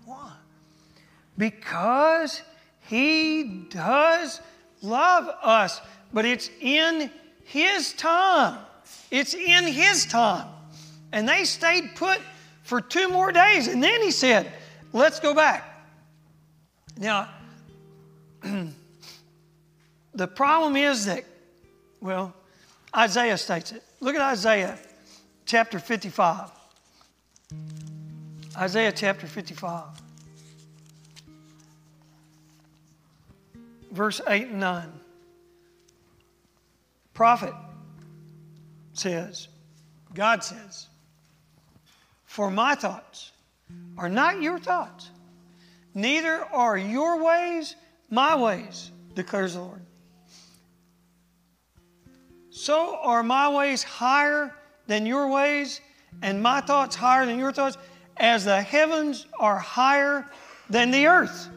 Why? 0.04 0.32
because 1.37 2.42
He 2.80 3.66
does 3.70 4.40
love 4.84 5.28
us, 5.42 5.80
but 6.12 6.24
it's 6.24 6.50
in 6.60 7.10
His 7.44 7.92
time. 7.94 8.58
It's 9.10 9.34
in 9.34 9.66
His 9.66 10.06
time. 10.06 10.48
And 11.12 11.28
they 11.28 11.44
stayed 11.44 11.94
put 11.94 12.20
for 12.62 12.80
two 12.80 13.08
more 13.08 13.32
days. 13.32 13.68
And 13.68 13.82
then 13.82 14.02
He 14.02 14.10
said, 14.10 14.52
Let's 14.92 15.18
go 15.18 15.34
back. 15.34 15.64
Now, 16.96 17.28
the 20.14 20.28
problem 20.28 20.76
is 20.76 21.06
that, 21.06 21.24
well, 22.00 22.32
Isaiah 22.96 23.36
states 23.36 23.72
it. 23.72 23.82
Look 23.98 24.14
at 24.14 24.20
Isaiah 24.20 24.78
chapter 25.46 25.80
55. 25.80 26.50
Isaiah 28.56 28.92
chapter 28.92 29.26
55. 29.26 30.03
Verse 33.94 34.20
8 34.26 34.48
and 34.48 34.60
9. 34.60 34.92
Prophet 37.14 37.54
says, 38.92 39.48
God 40.12 40.42
says, 40.42 40.88
For 42.24 42.50
my 42.50 42.74
thoughts 42.74 43.32
are 43.96 44.08
not 44.08 44.42
your 44.42 44.58
thoughts, 44.58 45.10
neither 45.94 46.44
are 46.44 46.76
your 46.76 47.22
ways 47.22 47.76
my 48.10 48.36
ways, 48.36 48.90
declares 49.14 49.54
the 49.54 49.60
Lord. 49.60 49.80
So 52.50 52.98
are 53.02 53.22
my 53.22 53.48
ways 53.48 53.82
higher 53.82 54.54
than 54.86 55.06
your 55.06 55.28
ways, 55.28 55.80
and 56.22 56.42
my 56.42 56.60
thoughts 56.60 56.94
higher 56.94 57.26
than 57.26 57.38
your 57.38 57.52
thoughts, 57.52 57.78
as 58.16 58.44
the 58.44 58.60
heavens 58.60 59.26
are 59.38 59.58
higher 59.58 60.26
than 60.68 60.90
the 60.90 61.06
earth. 61.06 61.48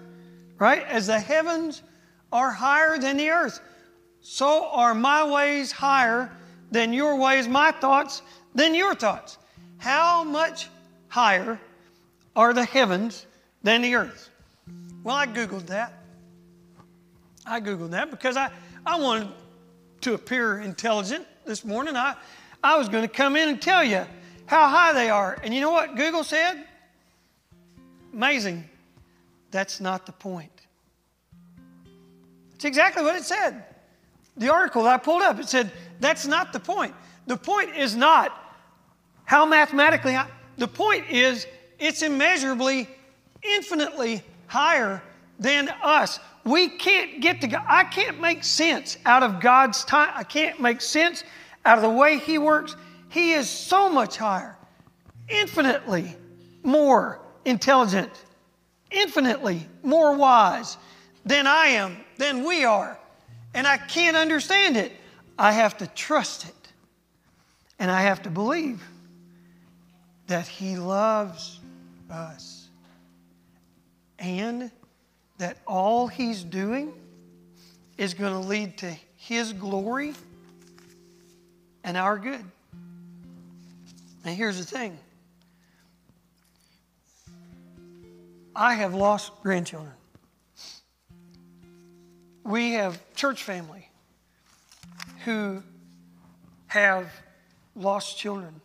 Right? 0.58 0.84
As 0.86 1.06
the 1.08 1.20
heavens 1.20 1.84
are 2.32 2.52
higher 2.52 2.98
than 2.98 3.18
the 3.18 3.30
earth. 3.30 3.60
So 4.22 4.70
are 4.70 4.94
my 4.94 5.24
ways 5.30 5.72
higher 5.72 6.32
than 6.72 6.94
your 6.94 7.16
ways, 7.16 7.48
my 7.48 7.72
thoughts 7.72 8.22
than 8.54 8.76
your 8.76 8.96
thoughts. 8.96 9.38
How 9.78 10.24
much 10.24 10.70
higher 11.08 11.60
are 12.36 12.54
the 12.54 12.66
heavens 12.66 13.26
than 13.64 13.82
the 13.82 13.96
earth? 13.96 14.30
Well, 15.04 15.16
I 15.16 15.28
Googled 15.28 15.68
that. 15.68 15.94
I 17.46 17.62
Googled 17.62 17.92
that 17.92 18.12
because 18.12 18.36
I, 18.36 18.52
I 18.86 19.00
wanted 19.00 19.30
to 20.02 20.14
appear 20.14 20.60
intelligent 20.60 21.26
this 21.46 21.64
morning. 21.64 21.96
I, 21.96 22.16
I 22.64 22.78
was 22.78 22.90
going 22.90 23.04
to 23.04 23.14
come 23.14 23.36
in 23.36 23.48
and 23.50 23.62
tell 23.62 23.84
you 23.84 24.06
how 24.48 24.68
high 24.68 24.94
they 24.94 25.10
are. 25.10 25.38
And 25.44 25.54
you 25.54 25.62
know 25.62 25.72
what 25.72 25.96
Google 25.96 26.24
said? 26.24 26.66
Amazing. 28.14 28.68
That's 29.52 29.80
not 29.80 30.06
the 30.06 30.12
point. 30.12 30.52
It's 32.58 32.66
exactly 32.66 33.04
what 33.04 33.16
it 33.16 33.24
said. 33.24 33.64
The 34.36 34.52
article 34.52 34.82
that 34.86 34.96
I 34.96 34.98
pulled 34.98 35.22
up, 35.22 35.40
it 35.40 35.48
said, 35.48 35.72
that's 36.00 36.26
not 36.26 36.54
the 36.54 36.60
point. 36.60 36.96
The 37.28 37.38
point 37.38 37.78
is 37.78 37.96
not 37.96 38.34
how 39.26 39.46
mathematically 39.46 40.14
high. 40.14 40.32
The 40.58 40.68
point 40.68 41.08
is 41.08 41.46
it's 41.78 42.02
immeasurably, 42.02 42.90
infinitely 43.44 44.24
higher 44.48 45.04
than 45.38 45.70
us. 45.84 46.20
We 46.46 46.68
can't 46.68 47.22
get 47.22 47.42
to 47.42 47.48
God. 47.48 47.64
I 47.68 47.84
can't 47.84 48.20
make 48.20 48.44
sense 48.44 48.98
out 49.06 49.22
of 49.22 49.40
God's 49.40 49.86
time. 49.86 50.10
I 50.16 50.24
can't 50.24 50.60
make 50.60 50.82
sense 50.82 51.24
out 51.64 51.78
of 51.78 51.84
the 51.84 51.92
way 51.92 52.18
He 52.18 52.40
works. 52.40 52.76
He 53.10 53.34
is 53.34 53.48
so 53.48 53.88
much 53.88 54.18
higher, 54.18 54.58
infinitely 55.30 56.16
more 56.64 57.20
intelligent, 57.46 58.12
infinitely 58.90 59.68
more 59.84 60.16
wise 60.16 60.78
than 61.24 61.46
I 61.46 61.68
am 61.68 61.98
than 62.18 62.44
we 62.44 62.66
are. 62.66 62.98
And 63.54 63.66
I 63.66 63.78
can't 63.78 64.18
understand 64.18 64.78
it. 64.78 64.92
I 65.38 65.52
have 65.52 65.78
to 65.78 65.88
trust 65.88 66.48
it. 66.48 66.54
And 67.80 67.90
I 67.90 68.02
have 68.02 68.24
to 68.24 68.30
believe 68.30 68.84
that 70.28 70.48
He 70.48 70.78
loves 70.78 71.60
us. 72.10 72.68
And 74.20 74.72
that 75.38 75.58
all 75.68 76.08
He's 76.08 76.44
doing 76.44 76.92
is 77.98 78.14
going 78.14 78.34
to 78.34 78.48
lead 78.48 78.78
to 78.80 78.96
His 79.16 79.54
glory 79.54 80.14
and 81.84 81.98
our 81.98 82.18
good. 82.18 82.44
And 84.26 84.36
here's 84.36 84.58
the 84.58 84.66
thing 84.66 84.98
I 88.56 88.74
have 88.74 88.94
lost 88.94 89.32
grandchildren 89.42 89.94
we 92.48 92.72
have 92.72 93.00
church 93.14 93.44
family 93.44 93.90
who 95.26 95.62
have 96.68 97.12
lost 97.76 98.18
children 98.18 98.62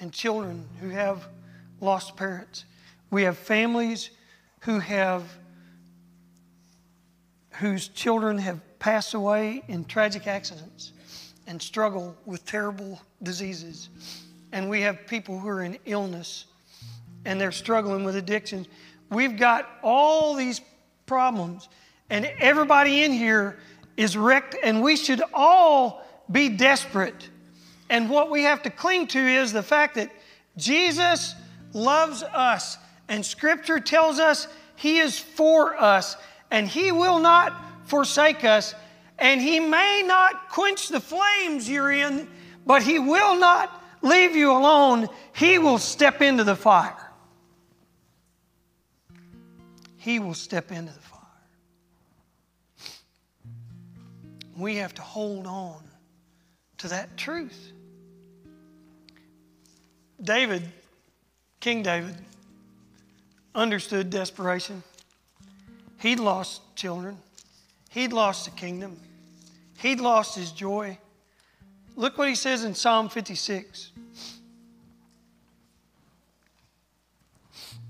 and 0.00 0.12
children 0.12 0.66
who 0.80 0.88
have 0.88 1.28
lost 1.80 2.16
parents. 2.16 2.64
We 3.10 3.24
have 3.24 3.36
families 3.36 4.10
who 4.60 4.78
have 4.78 5.24
whose 7.52 7.88
children 7.88 8.38
have 8.38 8.60
passed 8.78 9.14
away 9.14 9.62
in 9.66 9.84
tragic 9.84 10.26
accidents 10.26 10.92
and 11.48 11.60
struggle 11.60 12.16
with 12.24 12.44
terrible 12.46 13.00
diseases. 13.22 13.88
And 14.52 14.70
we 14.70 14.80
have 14.82 15.06
people 15.06 15.38
who 15.38 15.48
are 15.48 15.62
in 15.62 15.76
illness 15.84 16.44
and 17.24 17.40
they're 17.40 17.50
struggling 17.50 18.04
with 18.04 18.14
addictions. 18.14 18.68
We've 19.10 19.36
got 19.36 19.68
all 19.82 20.34
these 20.34 20.60
problems, 21.06 21.68
and 22.10 22.30
everybody 22.38 23.02
in 23.04 23.12
here 23.12 23.58
is 23.96 24.16
wrecked, 24.16 24.56
and 24.62 24.82
we 24.82 24.96
should 24.96 25.22
all 25.34 26.04
be 26.30 26.48
desperate. 26.48 27.28
And 27.90 28.08
what 28.08 28.30
we 28.30 28.42
have 28.42 28.62
to 28.62 28.70
cling 28.70 29.06
to 29.08 29.18
is 29.18 29.52
the 29.52 29.62
fact 29.62 29.94
that 29.96 30.12
Jesus 30.56 31.34
loves 31.72 32.22
us, 32.22 32.78
and 33.08 33.24
Scripture 33.24 33.80
tells 33.80 34.18
us 34.18 34.48
He 34.76 34.98
is 34.98 35.18
for 35.18 35.76
us, 35.76 36.16
and 36.50 36.66
He 36.66 36.92
will 36.92 37.18
not 37.18 37.52
forsake 37.86 38.44
us, 38.44 38.74
and 39.18 39.40
He 39.40 39.58
may 39.60 40.02
not 40.06 40.50
quench 40.50 40.88
the 40.88 41.00
flames 41.00 41.68
you're 41.68 41.92
in, 41.92 42.28
but 42.66 42.82
He 42.82 42.98
will 42.98 43.36
not 43.36 43.82
leave 44.02 44.36
you 44.36 44.52
alone. 44.52 45.08
He 45.34 45.58
will 45.58 45.78
step 45.78 46.22
into 46.22 46.44
the 46.44 46.56
fire. 46.56 46.94
He 49.96 50.20
will 50.20 50.34
step 50.34 50.70
into 50.70 50.92
the 50.92 51.00
fire. 51.00 51.07
We 54.58 54.76
have 54.76 54.92
to 54.94 55.02
hold 55.02 55.46
on 55.46 55.80
to 56.78 56.88
that 56.88 57.16
truth. 57.16 57.72
David, 60.20 60.62
King 61.60 61.84
David, 61.84 62.16
understood 63.54 64.10
desperation. 64.10 64.82
He'd 66.00 66.18
lost 66.18 66.60
children, 66.74 67.18
he'd 67.90 68.12
lost 68.12 68.44
the 68.46 68.50
kingdom, 68.52 68.98
he'd 69.78 70.00
lost 70.00 70.36
his 70.36 70.50
joy. 70.50 70.98
Look 71.94 72.18
what 72.18 72.28
he 72.28 72.34
says 72.34 72.64
in 72.64 72.74
Psalm 72.74 73.08
56. 73.08 73.92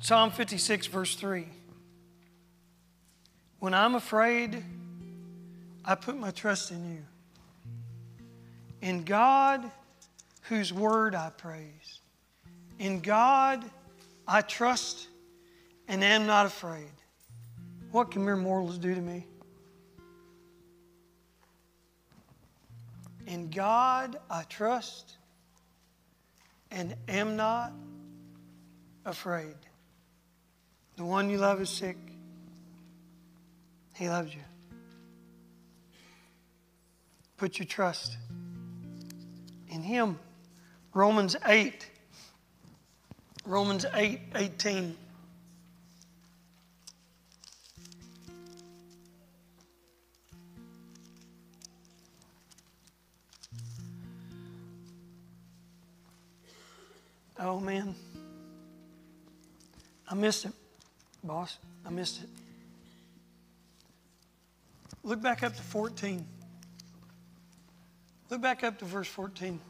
Psalm 0.01 0.31
56, 0.31 0.87
verse 0.87 1.15
3. 1.17 1.47
When 3.59 3.75
I'm 3.75 3.95
afraid, 3.95 4.63
I 5.88 5.95
put 5.95 6.18
my 6.18 6.30
trust 6.30 6.71
in 6.71 6.87
you. 6.87 7.02
In 8.83 9.04
God, 9.04 9.68
whose 10.42 10.71
word 10.71 11.14
I 11.14 11.30
praise. 11.30 12.00
In 12.78 13.00
God, 13.00 13.64
I 14.26 14.42
trust 14.42 15.09
and 15.88 16.04
am 16.04 16.26
not 16.26 16.45
afraid. 16.45 16.92
What 17.90 18.11
can 18.11 18.23
mere 18.23 18.37
mortals 18.37 18.76
do 18.76 18.95
to 18.95 19.00
me? 19.00 19.26
In 23.26 23.49
God 23.49 24.18
I 24.30 24.42
trust 24.42 25.16
and 26.71 26.95
am 27.08 27.34
not 27.34 27.73
afraid. 29.06 29.56
The 30.97 31.04
one 31.04 31.30
you 31.30 31.39
love 31.39 31.63
is 31.63 31.71
sick. 31.71 31.97
He 33.95 34.10
loves 34.10 34.34
you. 34.34 34.43
Put 37.39 37.61
your 37.61 37.67
trust 37.67 38.17
in 39.69 39.81
Him. 39.81 40.19
Romans 40.93 41.37
8. 41.47 41.89
Romans 43.47 43.87
8 43.95 44.21
18. 44.35 44.97
Oh 57.39 57.61
man. 57.61 57.95
I 60.11 60.15
missed 60.15 60.47
it, 60.47 60.53
boss. 61.23 61.59
I 61.87 61.91
missed 61.91 62.25
it. 62.25 62.29
Look 65.05 65.23
back 65.23 65.45
up 65.45 65.55
to 65.55 65.63
14. 65.63 66.27
Look 68.30 68.43
back 68.43 68.62
up 68.62 68.78
to 68.78 68.84
verse 68.84 69.08
14. 69.08 69.60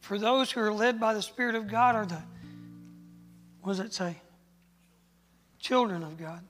For 0.00 0.18
those 0.18 0.50
who 0.50 0.60
are 0.60 0.72
led 0.72 0.98
by 1.00 1.14
the 1.14 1.22
Spirit 1.22 1.54
of 1.54 1.68
God 1.68 1.94
are 1.94 2.06
the, 2.06 2.22
what 3.62 3.72
does 3.72 3.80
it 3.80 3.92
say? 3.92 4.16
Children 5.58 6.02
of 6.02 6.16
God. 6.16 6.42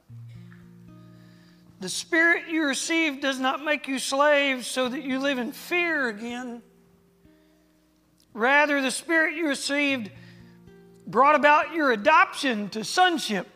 The 1.80 1.88
Spirit 1.88 2.48
you 2.48 2.64
received 2.64 3.22
does 3.22 3.38
not 3.38 3.64
make 3.64 3.86
you 3.86 3.98
slaves 3.98 4.66
so 4.66 4.88
that 4.88 5.02
you 5.02 5.20
live 5.20 5.38
in 5.38 5.52
fear 5.52 6.08
again. 6.08 6.62
Rather, 8.32 8.80
the 8.80 8.90
Spirit 8.90 9.34
you 9.34 9.48
received 9.48 10.10
brought 11.06 11.36
about 11.36 11.72
your 11.72 11.92
adoption 11.92 12.68
to 12.70 12.84
sonship. 12.84 13.48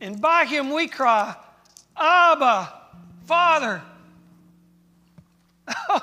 And 0.00 0.20
by 0.20 0.44
him 0.44 0.72
we 0.72 0.88
cry, 0.88 1.34
Abba, 1.96 2.72
Father. 3.24 3.82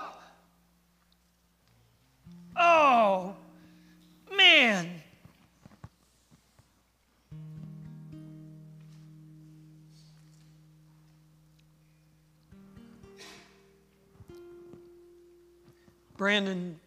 oh, 2.55 3.35
man. 4.35 4.89
Brandon 16.15 16.79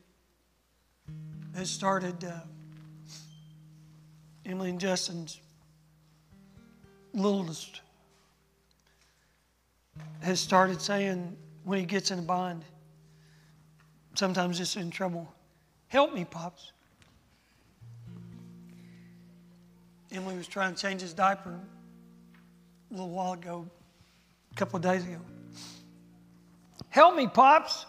has 1.54 1.68
started 1.68 2.24
uh, 2.24 2.40
Emily 4.44 4.70
and 4.70 4.80
Justin's 4.80 5.40
littlest 7.16 7.80
has 10.20 10.38
started 10.38 10.80
saying 10.80 11.36
when 11.64 11.78
he 11.78 11.84
gets 11.84 12.10
in 12.10 12.18
a 12.18 12.22
bind, 12.22 12.64
sometimes 14.14 14.60
it's 14.60 14.76
in 14.76 14.90
trouble, 14.90 15.32
help 15.88 16.12
me, 16.12 16.24
Pops. 16.24 16.72
Emily 20.12 20.36
was 20.36 20.46
trying 20.46 20.74
to 20.74 20.80
change 20.80 21.00
his 21.00 21.12
diaper 21.12 21.50
a 21.50 22.94
little 22.94 23.10
while 23.10 23.32
ago, 23.32 23.66
a 24.52 24.54
couple 24.54 24.76
of 24.76 24.82
days 24.82 25.02
ago. 25.02 25.20
Help 26.88 27.16
me, 27.16 27.26
Pops. 27.26 27.86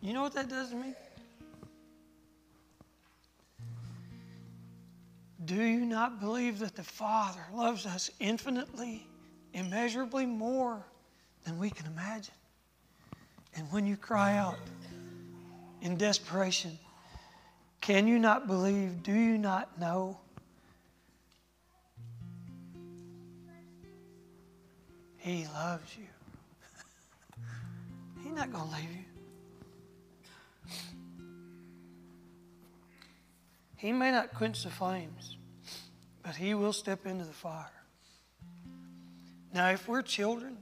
You 0.00 0.12
know 0.12 0.22
what 0.22 0.34
that 0.34 0.48
does 0.48 0.70
to 0.70 0.76
me? 0.76 0.94
Do 5.44 5.62
you 5.62 5.84
not 5.84 6.20
believe 6.20 6.58
that 6.60 6.74
the 6.74 6.82
Father 6.82 7.40
loves 7.52 7.84
us 7.84 8.10
infinitely, 8.20 9.06
immeasurably 9.52 10.24
more 10.24 10.84
than 11.44 11.58
we 11.58 11.70
can 11.70 11.86
imagine? 11.86 12.34
And 13.54 13.70
when 13.70 13.86
you 13.86 13.96
cry 13.96 14.36
out 14.36 14.58
in 15.82 15.96
desperation, 15.96 16.78
can 17.80 18.08
you 18.08 18.18
not 18.18 18.46
believe? 18.46 19.02
Do 19.02 19.12
you 19.12 19.38
not 19.38 19.78
know? 19.78 20.18
He 25.18 25.46
loves 25.54 25.96
you. 25.96 26.06
He's 28.22 28.32
not 28.32 28.52
going 28.52 28.68
to 28.68 28.76
leave 28.76 28.90
you. 28.90 29.05
He 33.76 33.92
may 33.92 34.10
not 34.10 34.34
quench 34.34 34.64
the 34.64 34.70
flames, 34.70 35.36
but 36.22 36.34
He 36.36 36.54
will 36.54 36.72
step 36.72 37.06
into 37.06 37.24
the 37.24 37.32
fire. 37.32 37.70
Now, 39.52 39.70
if 39.70 39.86
we're 39.88 40.02
children, 40.02 40.56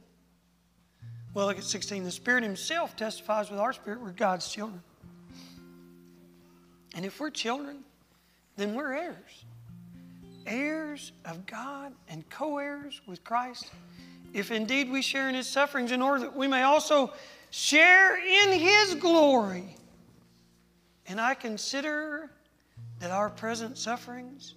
well, 1.33 1.46
look 1.46 1.59
at 1.59 1.64
16. 1.64 2.05
The 2.05 2.11
Spirit 2.11 2.44
Himself 2.44 2.96
testifies 2.96 3.50
with 3.50 3.59
our 3.59 3.72
spirit 3.72 4.00
we're 4.00 4.12
God's 4.12 4.48
children. 4.48 4.83
And 6.94 7.05
if 7.05 7.18
we're 7.18 7.31
children, 7.31 7.79
then 8.57 8.74
we're 8.74 8.94
heirs. 8.94 9.44
Heirs 10.46 11.12
of 11.24 11.44
God 11.46 11.92
and 12.09 12.29
co 12.31 12.59
heirs 12.59 13.00
with 13.07 13.24
Christ. 13.24 13.70
If 14.33 14.50
indeed 14.50 14.90
we 14.90 15.03
share 15.03 15.29
in 15.29 15.35
His 15.35 15.48
sufferings, 15.48 15.90
in 15.90 16.03
order 16.03 16.20
that 16.20 16.37
we 16.37 16.46
may 16.46 16.62
also 16.62 17.12
share 17.50 18.16
in 18.16 18.59
His 18.59 18.94
glory. 18.96 19.77
And 21.07 21.20
I 21.20 21.35
consider 21.35 22.31
that 23.00 23.11
our 23.11 23.30
present 23.30 23.76
sufferings 23.78 24.54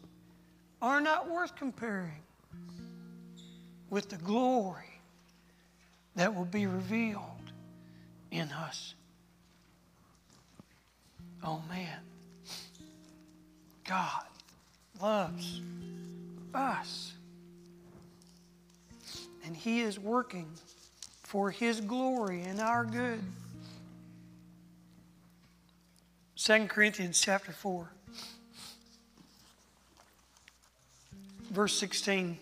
are 0.82 1.02
not 1.02 1.30
worth 1.30 1.56
comparing 1.56 2.22
with 3.90 4.10
the 4.10 4.18
glory 4.18 5.00
that 6.16 6.36
will 6.36 6.46
be 6.46 6.68
revealed 6.68 7.52
in 8.32 8.52
us. 8.52 8.96
Oh 11.44 11.62
man, 11.70 12.00
God 13.86 14.24
loves 15.02 15.62
us. 16.54 17.14
And 19.46 19.56
He 19.56 19.82
is 19.82 19.98
working 19.98 20.48
for 21.24 21.52
His 21.52 21.80
glory 21.80 22.42
and 22.42 22.60
our 22.60 22.84
good. 22.84 23.22
2 26.36 26.68
Corinthians 26.68 27.20
chapter 27.20 27.52
4, 27.52 27.90
verse 31.50 31.78
16. 31.78 32.38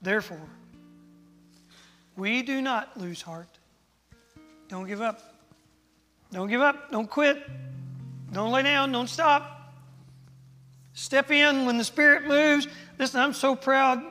Therefore, 0.00 0.40
we 2.16 2.42
do 2.42 2.62
not 2.62 2.98
lose 2.98 3.22
heart. 3.22 3.48
Don't 4.68 4.86
give 4.86 5.00
up. 5.00 5.34
Don't 6.30 6.48
give 6.48 6.60
up. 6.60 6.90
Don't 6.90 7.08
quit. 7.08 7.42
Don't 8.32 8.52
lay 8.52 8.62
down. 8.62 8.92
Don't 8.92 9.08
stop. 9.08 9.72
Step 10.92 11.30
in 11.30 11.64
when 11.64 11.78
the 11.78 11.84
Spirit 11.84 12.26
moves. 12.26 12.66
Listen, 12.98 13.20
I'm 13.20 13.32
so 13.32 13.54
proud. 13.56 14.02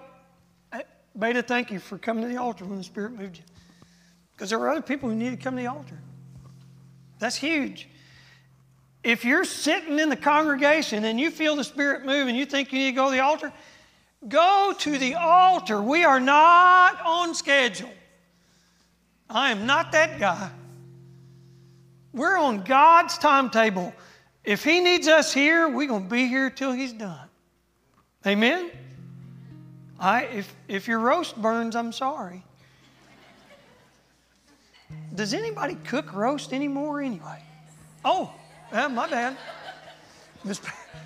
Beta, 1.17 1.41
thank 1.41 1.71
you 1.71 1.80
for 1.80 1.97
coming 1.97 2.23
to 2.23 2.30
the 2.30 2.38
altar 2.38 2.63
when 2.65 2.77
the 2.77 2.84
Spirit 2.84 3.13
moved 3.13 3.38
you. 3.38 3.43
Because 4.34 4.49
there 4.49 4.60
were 4.60 4.69
other 4.69 4.82
people 4.82 5.10
who 5.10 5.15
needed 5.15 5.38
to 5.38 5.43
come 5.43 5.56
to 5.56 5.62
the 5.62 5.67
altar. 5.67 5.97
That's 7.19 7.36
huge. 7.36 7.89
If 9.07 9.23
you're 9.23 9.45
sitting 9.45 9.99
in 9.99 10.09
the 10.09 10.17
congregation 10.17 11.05
and 11.05 11.17
you 11.17 11.31
feel 11.31 11.55
the 11.55 11.63
Spirit 11.63 12.05
move 12.05 12.27
and 12.27 12.35
you 12.35 12.45
think 12.45 12.73
you 12.73 12.79
need 12.79 12.91
to 12.91 12.95
go 12.97 13.05
to 13.05 13.11
the 13.15 13.21
altar, 13.21 13.53
go 14.27 14.75
to 14.79 14.97
the 14.97 15.15
altar. 15.15 15.81
We 15.81 16.03
are 16.03 16.19
not 16.19 16.99
on 17.05 17.33
schedule. 17.33 17.89
I 19.29 19.51
am 19.51 19.65
not 19.65 19.93
that 19.93 20.19
guy. 20.19 20.49
We're 22.11 22.37
on 22.37 22.63
God's 22.65 23.17
timetable. 23.17 23.93
If 24.43 24.65
He 24.65 24.81
needs 24.81 25.07
us 25.07 25.33
here, 25.33 25.69
we're 25.69 25.87
going 25.87 26.03
to 26.03 26.09
be 26.09 26.27
here 26.27 26.49
till 26.49 26.73
He's 26.73 26.91
done. 26.91 27.29
Amen? 28.25 28.69
I, 29.97 30.23
if, 30.23 30.53
if 30.67 30.85
your 30.85 30.99
roast 30.99 31.41
burns, 31.41 31.77
I'm 31.77 31.93
sorry. 31.93 32.43
Does 35.15 35.33
anybody 35.33 35.75
cook 35.85 36.11
roast 36.11 36.51
anymore 36.51 36.99
anyway? 36.99 37.41
Oh, 38.03 38.33
yeah, 38.71 38.88
my 38.88 39.10
bad. 39.10 39.38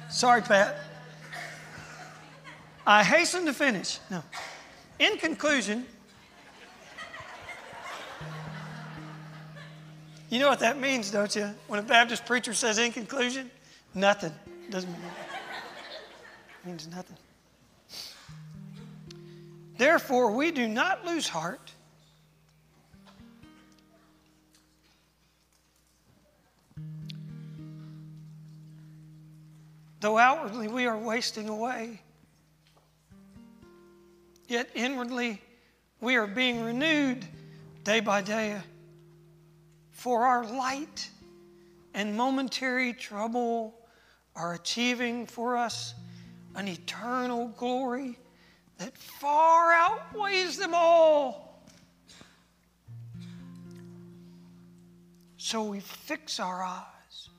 Sorry, 0.10 0.42
Pat. 0.42 0.78
I 2.86 3.04
hasten 3.04 3.46
to 3.46 3.54
finish. 3.54 4.00
No. 4.10 4.24
In 5.00 5.18
conclusion, 5.18 5.86
you 10.30 10.40
know 10.40 10.50
what 10.50 10.60
that 10.60 10.80
means, 10.80 11.12
don't 11.12 11.36
you? 11.36 11.50
When 11.68 11.80
a 11.80 11.84
Baptist 11.84 12.26
preacher 12.26 12.54
says 12.54 12.78
in 12.78 12.92
conclusion, 12.92 13.50
nothing. 13.94 14.34
Doesn't 14.70 14.92
mean 14.92 15.02
It 16.64 16.68
means 16.68 16.88
nothing. 16.88 17.18
Therefore, 19.78 20.32
we 20.32 20.52
do 20.52 20.68
not 20.68 21.06
lose 21.06 21.28
heart 21.28 21.72
Though 30.02 30.18
outwardly 30.18 30.68
we 30.68 30.88
are 30.88 30.98
wasting 30.98 31.48
away, 31.48 32.02
yet 34.48 34.68
inwardly 34.74 35.40
we 36.02 36.16
are 36.16 36.26
being 36.26 36.64
renewed 36.64 37.24
day 37.84 38.00
by 38.00 38.24
day. 38.24 38.60
For 39.92 40.26
our 40.26 40.44
light 40.44 41.08
and 41.94 42.18
momentary 42.18 42.94
trouble 42.94 43.76
are 44.36 44.56
achieving 44.56 45.28
for 45.28 45.56
us 45.56 45.94
an 46.56 46.68
eternal 46.68 47.50
glory 47.50 48.18
that 48.80 48.98
far 48.98 49.72
outweighs 49.72 50.58
them 50.58 50.72
all. 50.74 51.64
So 55.38 55.62
we 55.62 55.80
fix 55.80 56.40
our 56.40 56.64
eyes 56.64 57.30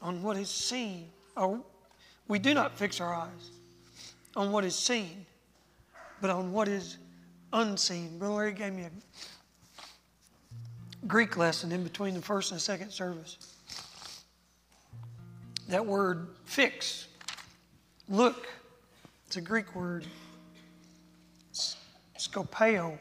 on 0.00 0.22
what 0.22 0.36
is 0.36 0.48
seen 0.48 1.10
or 1.36 1.60
we 2.28 2.38
do 2.38 2.54
not 2.54 2.76
fix 2.76 3.00
our 3.00 3.14
eyes 3.14 3.50
on 4.34 4.52
what 4.52 4.64
is 4.64 4.74
seen, 4.74 5.26
but 6.20 6.30
on 6.30 6.52
what 6.52 6.68
is 6.68 6.98
unseen. 7.52 8.18
Brother 8.18 8.34
Larry 8.34 8.52
gave 8.52 8.72
me 8.72 8.84
a 8.84 8.90
Greek 11.06 11.36
lesson 11.36 11.72
in 11.72 11.82
between 11.82 12.14
the 12.14 12.22
first 12.22 12.52
and 12.52 12.60
second 12.60 12.90
service. 12.90 13.54
That 15.68 15.84
word 15.84 16.28
fix, 16.44 17.08
look, 18.08 18.46
it's 19.26 19.36
a 19.36 19.40
Greek 19.40 19.74
word. 19.74 20.06
Scopeo. 22.18 22.98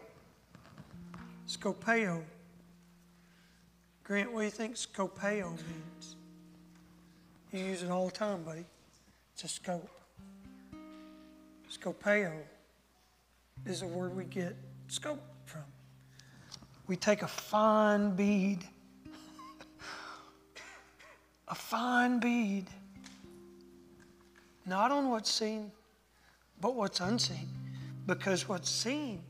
Scopeo. 1.47 2.21
Grant, 4.03 4.31
what 4.31 4.39
do 4.41 4.45
you 4.45 4.51
think 4.51 4.75
scopeo 4.75 5.51
means? 5.51 6.15
You 7.55 7.63
use 7.63 7.83
it 7.83 7.89
all 7.89 8.07
the 8.07 8.11
time, 8.11 8.43
buddy. 8.43 8.65
It's 9.33 9.45
a 9.45 9.47
scope. 9.47 9.89
Scopeo 11.71 12.33
is 13.65 13.81
a 13.81 13.87
word 13.87 14.13
we 14.13 14.25
get 14.25 14.57
scope 14.89 15.23
from. 15.45 15.61
We 16.87 16.97
take 16.97 17.21
a 17.21 17.29
fine 17.29 18.13
bead, 18.13 18.59
a 21.47 21.55
fine 21.55 22.19
bead, 22.19 22.65
not 24.65 24.91
on 24.91 25.09
what's 25.09 25.31
seen, 25.31 25.71
but 26.59 26.75
what's 26.75 26.99
unseen. 26.99 27.47
Because 28.05 28.49
what's 28.49 28.69
seen 28.69 29.23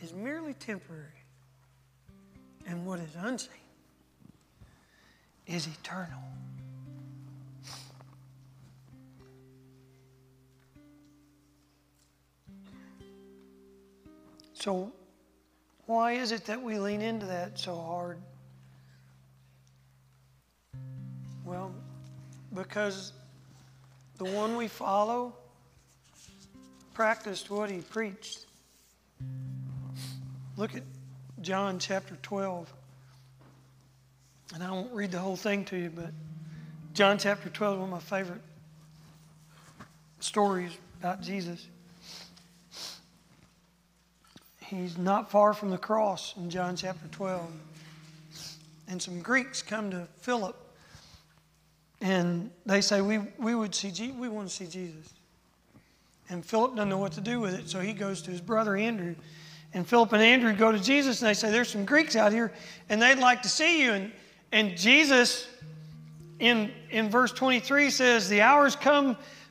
is 0.00 0.14
merely 0.14 0.54
temporary, 0.54 1.04
and 2.66 2.86
what 2.86 3.00
is 3.00 3.14
unseen 3.18 3.52
is 5.46 5.66
eternal. 5.66 6.22
So, 14.60 14.92
why 15.86 16.12
is 16.12 16.32
it 16.32 16.44
that 16.44 16.62
we 16.62 16.78
lean 16.78 17.00
into 17.00 17.24
that 17.26 17.58
so 17.58 17.74
hard? 17.74 18.18
Well, 21.46 21.74
because 22.54 23.14
the 24.18 24.26
one 24.26 24.56
we 24.56 24.68
follow 24.68 25.34
practiced 26.92 27.50
what 27.50 27.70
he 27.70 27.78
preached. 27.78 28.44
Look 30.58 30.76
at 30.76 30.82
John 31.40 31.78
chapter 31.78 32.16
12. 32.20 32.70
And 34.52 34.62
I 34.62 34.70
won't 34.70 34.92
read 34.92 35.10
the 35.10 35.18
whole 35.18 35.36
thing 35.36 35.64
to 35.66 35.76
you, 35.78 35.88
but 35.88 36.10
John 36.92 37.16
chapter 37.16 37.48
12 37.48 37.74
is 37.74 37.80
one 37.80 37.88
of 37.88 37.92
my 37.92 38.18
favorite 38.18 38.42
stories 40.18 40.76
about 41.00 41.22
Jesus 41.22 41.66
he's 44.70 44.96
not 44.96 45.30
far 45.30 45.52
from 45.52 45.70
the 45.70 45.78
cross 45.78 46.34
in 46.36 46.48
John 46.48 46.76
chapter 46.76 47.06
12. 47.08 47.50
And 48.88 49.02
some 49.02 49.20
Greeks 49.20 49.62
come 49.62 49.90
to 49.90 50.06
Philip 50.18 50.56
and 52.00 52.50
they 52.64 52.80
say, 52.80 53.00
We, 53.00 53.18
we 53.38 53.54
would 53.54 53.74
see 53.74 53.90
Je- 53.90 54.12
we 54.12 54.28
want 54.28 54.48
to 54.48 54.54
see 54.54 54.66
Jesus. 54.66 55.12
And 56.28 56.44
Philip 56.44 56.76
doesn't 56.76 56.88
know 56.88 56.98
what 56.98 57.12
to 57.12 57.20
do 57.20 57.40
with 57.40 57.54
it, 57.54 57.68
so 57.68 57.80
he 57.80 57.92
goes 57.92 58.22
to 58.22 58.30
his 58.30 58.40
brother 58.40 58.76
Andrew. 58.76 59.16
And 59.74 59.86
Philip 59.86 60.12
and 60.12 60.22
Andrew 60.22 60.52
go 60.52 60.72
to 60.72 60.78
Jesus 60.78 61.20
and 61.20 61.28
they 61.28 61.34
say, 61.34 61.50
There's 61.50 61.68
some 61.68 61.84
Greeks 61.84 62.16
out 62.16 62.32
here 62.32 62.52
and 62.88 63.02
they'd 63.02 63.18
like 63.18 63.42
to 63.42 63.48
see 63.48 63.82
you. 63.82 63.92
And, 63.92 64.12
and 64.52 64.76
Jesus, 64.76 65.48
in, 66.38 66.70
in 66.90 67.10
verse 67.10 67.32
23, 67.32 67.90
says, 67.90 68.28
The 68.28 68.40
hours 68.40 68.76
come 68.76 69.16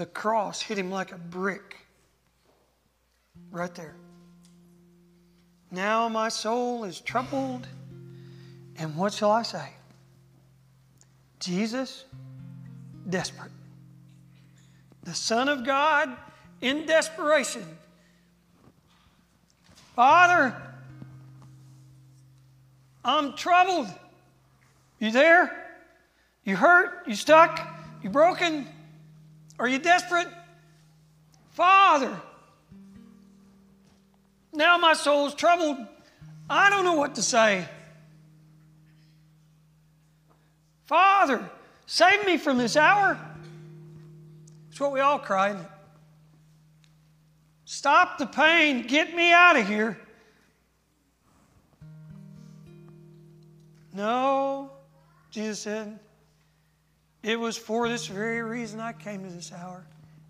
The 0.00 0.06
cross 0.06 0.62
hit 0.62 0.78
him 0.78 0.90
like 0.90 1.12
a 1.12 1.18
brick. 1.18 1.76
Right 3.50 3.74
there. 3.74 3.96
Now 5.70 6.08
my 6.08 6.30
soul 6.30 6.84
is 6.84 7.02
troubled, 7.02 7.66
and 8.78 8.96
what 8.96 9.12
shall 9.12 9.30
I 9.30 9.42
say? 9.42 9.68
Jesus, 11.38 12.06
desperate. 13.10 13.52
The 15.02 15.12
Son 15.12 15.50
of 15.50 15.66
God 15.66 16.16
in 16.62 16.86
desperation. 16.86 17.66
Father, 19.94 20.56
I'm 23.04 23.34
troubled. 23.34 23.88
You 24.98 25.10
there? 25.10 25.74
You 26.44 26.56
hurt? 26.56 27.06
You 27.06 27.14
stuck? 27.14 27.60
You 28.02 28.08
broken? 28.08 28.66
Are 29.60 29.68
you 29.68 29.78
desperate? 29.78 30.26
Father, 31.50 32.18
now 34.54 34.78
my 34.78 34.94
soul's 34.94 35.34
troubled. 35.34 35.76
I 36.48 36.70
don't 36.70 36.82
know 36.82 36.94
what 36.94 37.16
to 37.16 37.22
say. 37.22 37.68
Father, 40.86 41.46
save 41.84 42.24
me 42.24 42.38
from 42.38 42.56
this 42.56 42.74
hour. 42.74 43.20
It's 44.70 44.80
what 44.80 44.92
we 44.92 45.00
all 45.00 45.18
cry. 45.18 45.54
Stop 47.66 48.16
the 48.16 48.26
pain. 48.26 48.86
Get 48.86 49.14
me 49.14 49.30
out 49.30 49.56
of 49.56 49.68
here. 49.68 50.00
No, 53.92 54.70
Jesus 55.30 55.60
said, 55.60 55.98
it 57.22 57.38
was 57.38 57.56
for 57.56 57.88
this 57.88 58.06
very 58.06 58.42
reason 58.42 58.80
I 58.80 58.92
came 58.92 59.24
to 59.24 59.30
this 59.30 59.52
hour. 59.52 59.84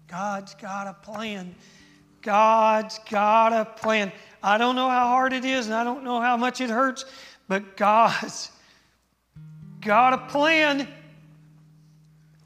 God's 0.08 0.54
got 0.54 0.86
a 0.86 0.94
plan. 0.94 1.54
God's 2.22 2.98
got 3.10 3.52
a 3.52 3.64
plan. 3.64 4.12
I 4.42 4.58
don't 4.58 4.76
know 4.76 4.88
how 4.88 5.06
hard 5.06 5.32
it 5.32 5.44
is 5.44 5.66
and 5.66 5.74
I 5.74 5.84
don't 5.84 6.04
know 6.04 6.20
how 6.20 6.36
much 6.36 6.60
it 6.60 6.70
hurts, 6.70 7.04
but 7.48 7.76
God's 7.76 8.50
got 9.80 10.12
a 10.12 10.18
plan. 10.18 10.88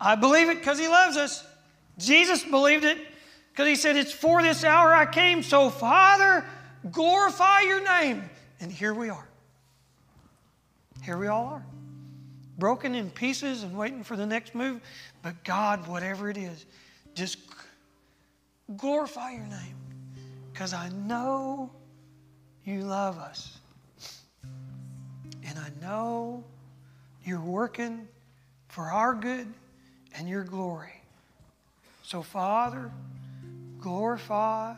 I 0.00 0.14
believe 0.14 0.48
it 0.48 0.58
because 0.58 0.78
He 0.78 0.88
loves 0.88 1.16
us. 1.16 1.44
Jesus 1.98 2.44
believed 2.44 2.84
it 2.84 2.98
because 3.50 3.66
He 3.66 3.76
said, 3.76 3.96
It's 3.96 4.12
for 4.12 4.42
this 4.42 4.64
hour 4.64 4.92
I 4.92 5.06
came. 5.06 5.42
So, 5.42 5.70
Father, 5.70 6.44
glorify 6.90 7.62
your 7.62 7.82
name. 7.82 8.28
And 8.60 8.70
here 8.70 8.94
we 8.94 9.08
are. 9.08 9.28
Here 11.02 11.18
we 11.18 11.28
all 11.28 11.46
are. 11.46 11.66
Broken 12.58 12.94
in 12.94 13.10
pieces 13.10 13.62
and 13.62 13.76
waiting 13.76 14.04
for 14.04 14.16
the 14.16 14.26
next 14.26 14.54
move. 14.54 14.80
But 15.22 15.42
God, 15.44 15.86
whatever 15.88 16.30
it 16.30 16.36
is, 16.36 16.66
just 17.14 17.38
glorify 18.76 19.32
your 19.32 19.46
name 19.46 19.76
because 20.52 20.72
I 20.72 20.88
know 20.90 21.70
you 22.64 22.82
love 22.82 23.18
us. 23.18 23.58
And 25.46 25.58
I 25.58 25.68
know 25.82 26.44
you're 27.24 27.40
working 27.40 28.06
for 28.68 28.84
our 28.84 29.14
good 29.14 29.46
and 30.16 30.28
your 30.28 30.44
glory. 30.44 31.00
So, 32.02 32.22
Father, 32.22 32.90
glorify 33.80 34.74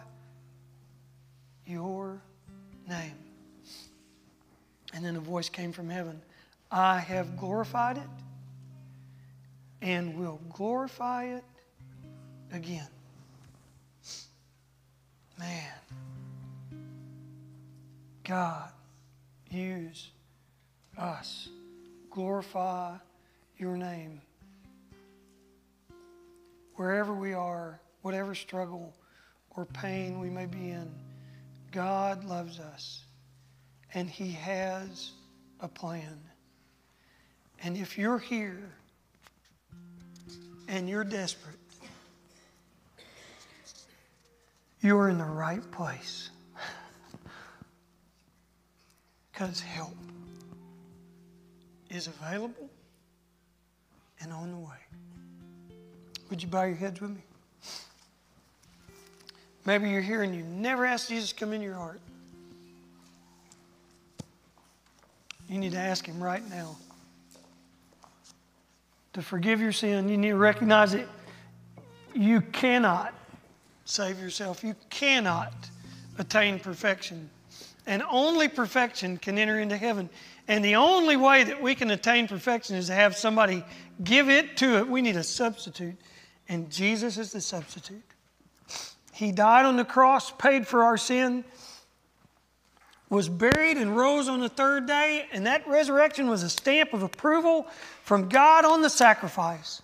your 1.66 2.20
name. 2.88 3.14
And 4.94 5.04
then 5.04 5.16
a 5.16 5.20
voice 5.20 5.48
came 5.48 5.72
from 5.72 5.90
heaven 5.90 6.20
I 6.70 6.98
have 6.98 7.36
glorified 7.36 7.98
it 7.98 8.08
and 9.82 10.18
will 10.18 10.40
glorify 10.52 11.24
it 11.24 11.44
again. 12.52 12.88
Man, 15.38 15.72
God, 18.24 18.70
use 19.50 20.10
us. 20.98 21.48
Glorify 22.10 22.96
your 23.58 23.76
name. 23.76 24.20
Wherever 26.74 27.14
we 27.14 27.34
are, 27.34 27.80
whatever 28.02 28.34
struggle 28.34 28.94
or 29.50 29.66
pain 29.66 30.20
we 30.20 30.30
may 30.30 30.46
be 30.46 30.70
in, 30.70 30.90
God 31.70 32.24
loves 32.24 32.58
us 32.58 33.04
and 33.94 34.08
He 34.08 34.32
has 34.32 35.12
a 35.60 35.68
plan. 35.68 36.18
And 37.62 37.76
if 37.76 37.98
you're 37.98 38.18
here 38.18 38.70
and 40.68 40.88
you're 40.88 41.04
desperate, 41.04 41.56
you're 44.80 45.08
in 45.08 45.18
the 45.18 45.24
right 45.24 45.68
place. 45.70 46.30
Because 49.32 49.60
help 49.60 49.94
is 51.90 52.06
available 52.06 52.70
and 54.20 54.32
on 54.32 54.50
the 54.50 54.56
way. 54.56 54.78
Would 56.30 56.42
you 56.42 56.48
bow 56.48 56.64
your 56.64 56.76
heads 56.76 57.02
with 57.02 57.10
me? 57.10 57.22
Maybe 59.66 59.90
you're 59.90 60.00
here 60.00 60.22
and 60.22 60.34
you 60.34 60.42
never 60.42 60.86
asked 60.86 61.08
Jesus 61.08 61.30
to 61.30 61.34
come 61.34 61.52
in 61.52 61.60
your 61.60 61.74
heart. 61.74 62.00
You 65.48 65.58
need 65.58 65.72
to 65.72 65.78
ask 65.78 66.06
Him 66.06 66.22
right 66.22 66.48
now 66.48 66.76
to 69.16 69.22
forgive 69.22 69.62
your 69.62 69.72
sin. 69.72 70.10
You 70.10 70.18
need 70.18 70.28
to 70.28 70.36
recognize 70.36 70.92
that 70.92 71.08
you 72.14 72.42
cannot 72.42 73.14
save 73.86 74.20
yourself. 74.20 74.62
You 74.62 74.76
cannot 74.90 75.54
attain 76.18 76.60
perfection. 76.60 77.30
And 77.86 78.02
only 78.10 78.46
perfection 78.46 79.16
can 79.16 79.38
enter 79.38 79.58
into 79.58 79.78
heaven. 79.78 80.10
And 80.48 80.62
the 80.62 80.76
only 80.76 81.16
way 81.16 81.44
that 81.44 81.62
we 81.62 81.74
can 81.74 81.90
attain 81.92 82.28
perfection 82.28 82.76
is 82.76 82.88
to 82.88 82.92
have 82.92 83.16
somebody 83.16 83.64
give 84.04 84.28
it 84.28 84.58
to 84.58 84.76
it. 84.76 84.86
We 84.86 85.00
need 85.00 85.16
a 85.16 85.24
substitute. 85.24 85.96
And 86.50 86.70
Jesus 86.70 87.16
is 87.16 87.32
the 87.32 87.40
substitute. 87.40 88.04
He 89.14 89.32
died 89.32 89.64
on 89.64 89.78
the 89.78 89.84
cross, 89.86 90.30
paid 90.30 90.66
for 90.66 90.84
our 90.84 90.98
sin, 90.98 91.42
was 93.08 93.28
buried, 93.28 93.76
and 93.76 93.96
rose 93.96 94.28
on 94.28 94.40
the 94.40 94.48
third 94.48 94.86
day. 94.86 95.26
And 95.32 95.46
that 95.46 95.66
resurrection 95.68 96.28
was 96.28 96.42
a 96.42 96.50
stamp 96.50 96.92
of 96.92 97.02
approval 97.02 97.66
from 98.02 98.28
God 98.28 98.64
on 98.64 98.82
the 98.82 98.90
sacrifice. 98.90 99.82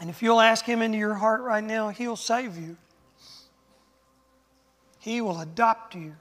And 0.00 0.10
if 0.10 0.22
you'll 0.22 0.40
ask 0.40 0.64
Him 0.64 0.82
into 0.82 0.98
your 0.98 1.14
heart 1.14 1.42
right 1.42 1.62
now, 1.62 1.90
He'll 1.90 2.16
save 2.16 2.56
you. 2.56 2.76
He 4.98 5.20
will 5.20 5.40
adopt 5.40 5.94
you. 5.94 6.14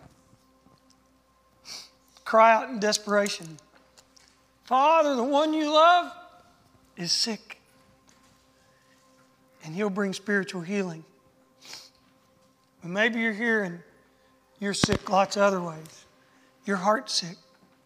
Cry 2.26 2.54
out 2.54 2.70
in 2.70 2.80
desperation 2.80 3.58
Father, 4.64 5.16
the 5.16 5.24
one 5.24 5.54
you 5.54 5.72
love 5.72 6.12
is 6.96 7.12
sick. 7.12 7.60
And 9.64 9.76
He'll 9.76 9.90
bring 9.90 10.14
spiritual 10.14 10.62
healing. 10.62 11.04
But 12.82 12.90
maybe 12.90 13.20
you're 13.20 13.34
here 13.34 13.64
and 13.64 13.80
you're 14.64 14.74
sick 14.74 15.10
lots 15.10 15.36
of 15.36 15.44
other 15.44 15.62
ways. 15.62 16.06
Your 16.66 16.78
heart's 16.78 17.14
sick. 17.14 17.36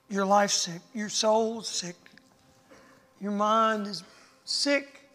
Your 0.10 0.26
life's 0.26 0.54
sick. 0.54 0.80
Your 0.94 1.10
soul's 1.10 1.68
sick. 1.68 1.96
Your 3.20 3.32
mind 3.32 3.88
is 3.88 4.04
sick. 4.46 5.10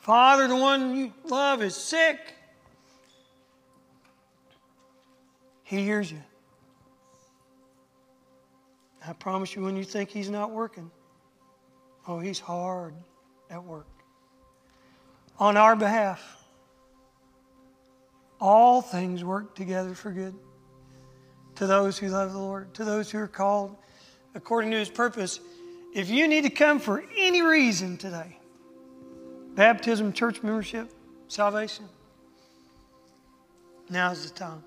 Father, 0.00 0.48
the 0.48 0.56
one 0.56 0.96
you 0.96 1.12
love 1.28 1.62
is 1.62 1.76
sick. 1.76 2.18
He 5.62 5.84
hears 5.84 6.10
you. 6.10 6.22
I 9.06 9.12
promise 9.12 9.54
you, 9.54 9.62
when 9.62 9.76
you 9.76 9.84
think 9.84 10.10
He's 10.10 10.28
not 10.28 10.50
working, 10.50 10.90
oh, 12.08 12.18
He's 12.18 12.40
hard 12.40 12.94
at 13.48 13.62
work. 13.62 13.86
On 15.38 15.56
our 15.56 15.76
behalf, 15.76 16.35
all 18.40 18.82
things 18.82 19.24
work 19.24 19.54
together 19.54 19.94
for 19.94 20.10
good 20.10 20.34
to 21.56 21.66
those 21.66 21.98
who 21.98 22.08
love 22.08 22.32
the 22.32 22.38
Lord, 22.38 22.72
to 22.74 22.84
those 22.84 23.10
who 23.10 23.18
are 23.18 23.28
called 23.28 23.76
according 24.34 24.70
to 24.72 24.78
His 24.78 24.90
purpose. 24.90 25.40
If 25.94 26.10
you 26.10 26.28
need 26.28 26.42
to 26.42 26.50
come 26.50 26.78
for 26.78 27.02
any 27.16 27.42
reason 27.42 27.96
today, 27.96 28.38
baptism, 29.54 30.12
church 30.12 30.42
membership, 30.42 30.90
salvation. 31.28 31.88
Now's 33.88 34.30
the 34.30 34.36
time. 34.36 34.62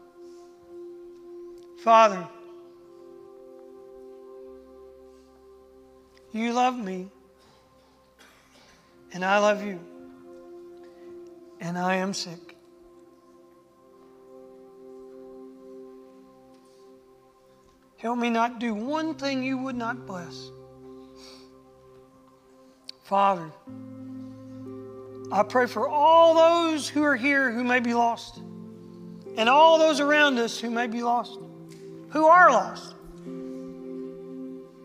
Father, 1.84 2.27
you 6.32 6.53
love 6.53 6.77
me, 6.77 7.10
and 9.13 9.23
I 9.23 9.38
love 9.38 9.63
you, 9.63 9.79
and 11.60 11.77
I 11.77 11.97
am 11.97 12.13
sick. 12.13 12.55
Help 17.99 18.17
me 18.17 18.29
not 18.29 18.59
do 18.59 18.73
one 18.73 19.13
thing 19.13 19.43
you 19.43 19.57
would 19.57 19.75
not 19.75 20.07
bless. 20.07 20.51
Father, 23.03 23.51
I 25.33 25.43
pray 25.43 25.65
for 25.65 25.88
all 25.89 26.33
those 26.33 26.88
who 26.88 27.03
are 27.03 27.17
here 27.17 27.51
who 27.51 27.63
may 27.63 27.81
be 27.81 27.93
lost, 27.93 28.39
and 29.35 29.49
all 29.49 29.77
those 29.77 29.99
around 29.99 30.39
us 30.39 30.59
who 30.59 30.69
may 30.69 30.88
be 30.88 31.03
lost, 31.03 31.39
who 32.09 32.25
are 32.25 32.49
lost. 32.49 32.95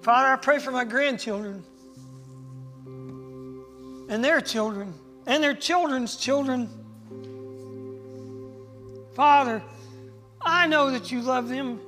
Father, 0.03 0.29
I 0.29 0.37
pray 0.37 0.59
for 0.59 0.73
my 0.73 0.85
grandchildren 0.85 1.63
and 4.09 4.25
their 4.25 4.41
children 4.41 4.93
and 5.27 5.43
their 5.43 5.55
children's 5.55 6.17
children. 6.17 6.69
Father, 9.15 9.63
I 10.43 10.67
know 10.67 10.91
that 10.91 11.13
you 11.13 11.23
love 11.23 11.49
them, 11.49 11.81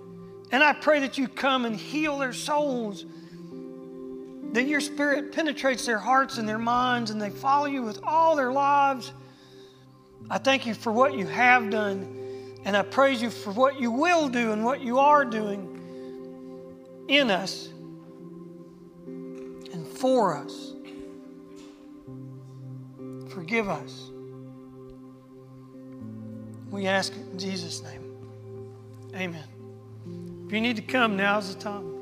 and 0.53 0.63
I 0.63 0.73
pray 0.73 1.01
that 1.01 1.19
you 1.19 1.29
come 1.29 1.65
and 1.65 1.77
heal 1.77 2.19
their 2.19 2.33
souls 2.33 3.05
that 4.57 4.67
your 4.67 4.81
spirit 4.81 5.33
penetrates 5.33 5.85
their 5.85 5.99
hearts 5.99 6.39
and 6.39 6.49
their 6.49 6.59
minds 6.59 7.11
and 7.11 7.21
they 7.21 7.29
follow 7.29 7.67
you 7.67 7.83
with 7.83 8.01
all 8.03 8.35
their 8.35 8.51
lives. 8.51 9.13
I 10.31 10.39
thank 10.39 10.65
you 10.65 10.73
for 10.73 10.91
what 10.91 11.13
you 11.13 11.27
have 11.27 11.69
done, 11.69 12.57
and 12.65 12.75
I 12.75 12.81
praise 12.81 13.21
you 13.21 13.29
for 13.29 13.53
what 13.53 13.79
you 13.79 13.91
will 13.91 14.31
do 14.31 14.53
and 14.53 14.65
what 14.65 14.81
you 14.81 14.99
are 14.99 15.27
doing 15.27 17.05
in 17.09 17.31
us 17.31 17.69
and 19.07 19.87
for 19.87 20.39
us. 20.39 20.73
Forgive 23.29 23.69
us. 23.69 24.11
We 26.71 26.87
ask 26.87 27.13
it 27.13 27.31
in 27.31 27.39
Jesus' 27.39 27.83
name. 27.83 28.17
Amen. 29.15 29.56
If 30.47 30.53
you 30.53 30.61
need 30.61 30.77
to 30.77 30.83
come, 30.83 31.17
now's 31.17 31.53
the 31.53 31.61
time. 31.61 31.96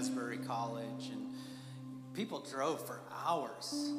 Asbury 0.00 0.38
College, 0.38 1.10
and 1.12 1.26
people 2.14 2.42
drove 2.50 2.80
for 2.86 3.00
hours 3.26 3.92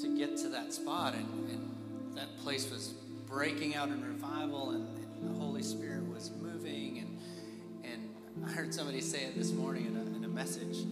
to 0.00 0.16
get 0.16 0.36
to 0.36 0.48
that 0.50 0.72
spot, 0.72 1.14
and, 1.14 1.50
and 1.50 2.16
that 2.16 2.38
place 2.44 2.70
was 2.70 2.94
breaking 3.26 3.74
out 3.74 3.88
in 3.88 4.04
revival, 4.04 4.70
and, 4.70 4.86
and 5.20 5.34
the 5.34 5.40
Holy 5.40 5.64
Spirit 5.64 6.08
was 6.14 6.30
moving, 6.40 6.98
and 6.98 7.18
and 7.92 8.14
I 8.46 8.52
heard 8.52 8.72
somebody 8.72 9.00
say 9.00 9.24
it 9.24 9.36
this 9.36 9.50
morning 9.50 9.86
in 9.86 9.96
a, 9.96 10.16
in 10.16 10.24
a 10.24 10.28
message 10.28 10.86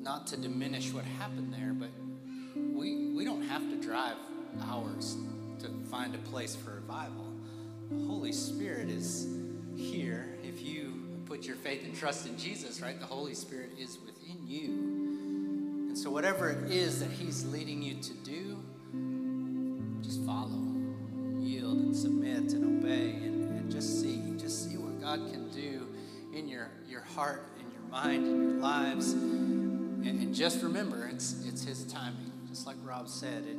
not 0.00 0.28
to 0.28 0.36
diminish 0.36 0.92
what 0.92 1.04
happened 1.04 1.52
there, 1.52 1.72
but 1.72 1.90
we 2.54 3.08
we 3.08 3.24
don't 3.24 3.42
have 3.42 3.68
to 3.70 3.76
drive 3.84 4.14
hours 4.68 5.16
to 5.58 5.68
find 5.90 6.14
a 6.14 6.18
place 6.30 6.54
for 6.54 6.76
revival. 6.76 7.26
The 7.90 8.06
Holy 8.06 8.30
Spirit 8.30 8.88
is 8.88 9.26
here 9.76 10.38
put 11.32 11.46
your 11.46 11.56
faith 11.56 11.82
and 11.82 11.96
trust 11.96 12.26
in 12.26 12.36
Jesus, 12.36 12.82
right? 12.82 13.00
The 13.00 13.06
Holy 13.06 13.32
Spirit 13.32 13.70
is 13.78 13.98
within 14.04 14.36
you. 14.46 14.66
And 15.88 15.96
so 15.96 16.10
whatever 16.10 16.50
it 16.50 16.70
is 16.70 17.00
that 17.00 17.10
he's 17.10 17.46
leading 17.46 17.80
you 17.80 17.94
to 18.02 18.12
do, 18.16 18.58
just 20.02 20.22
follow, 20.26 20.60
yield 21.40 21.78
and 21.78 21.96
submit 21.96 22.52
and 22.52 22.84
obey 22.84 23.12
and, 23.12 23.48
and 23.48 23.72
just 23.72 24.02
see, 24.02 24.20
just 24.36 24.68
see 24.68 24.76
what 24.76 25.00
God 25.00 25.20
can 25.32 25.50
do 25.50 25.86
in 26.34 26.48
your, 26.48 26.68
your 26.86 27.00
heart, 27.00 27.46
in 27.58 27.72
your 27.72 27.90
mind, 27.90 28.26
in 28.26 28.42
your 28.42 28.60
lives. 28.60 29.12
And, 29.14 30.04
and 30.04 30.34
just 30.34 30.62
remember, 30.62 31.08
it's, 31.10 31.46
it's 31.46 31.64
His 31.64 31.84
timing. 31.84 32.30
Just 32.46 32.66
like 32.66 32.76
Rob 32.84 33.08
said, 33.08 33.44
it, 33.46 33.56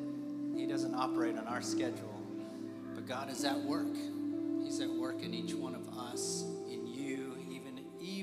He 0.56 0.68
doesn't 0.68 0.94
operate 0.94 1.40
on 1.40 1.48
our 1.48 1.64
schedule, 1.64 2.22
but 2.94 3.08
God 3.08 3.32
is 3.32 3.44
at 3.44 3.58
work. 3.58 3.96
He's 4.64 4.80
at 4.80 4.92
work 4.92 5.24
in 5.24 5.34
each 5.34 5.56
one 5.56 5.74
of 5.74 5.90
us, 5.98 6.46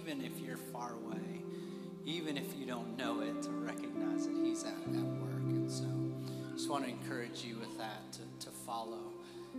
even, 0.01 0.25
if 0.25 0.41
you're 0.41 0.57
far 0.57 0.93
away, 1.05 1.43
even 2.05 2.37
if 2.37 2.57
you 2.59 2.67
don't 2.67 2.97
know 2.97 3.21
it, 3.21 3.43
to 3.43 3.51
recognize 3.51 4.27
that 4.27 4.35
He's 4.35 4.65
at, 4.65 4.73
at 4.73 5.05
work. 5.05 5.43
And 5.43 5.71
so 5.71 5.85
I 5.85 6.57
just 6.57 6.71
want 6.71 6.85
to 6.85 6.91
encourage 6.91 7.45
you 7.45 7.57
with 7.59 7.77
that 7.79 8.13
to, 8.13 8.47
to 8.47 8.51
follow. 8.51 8.99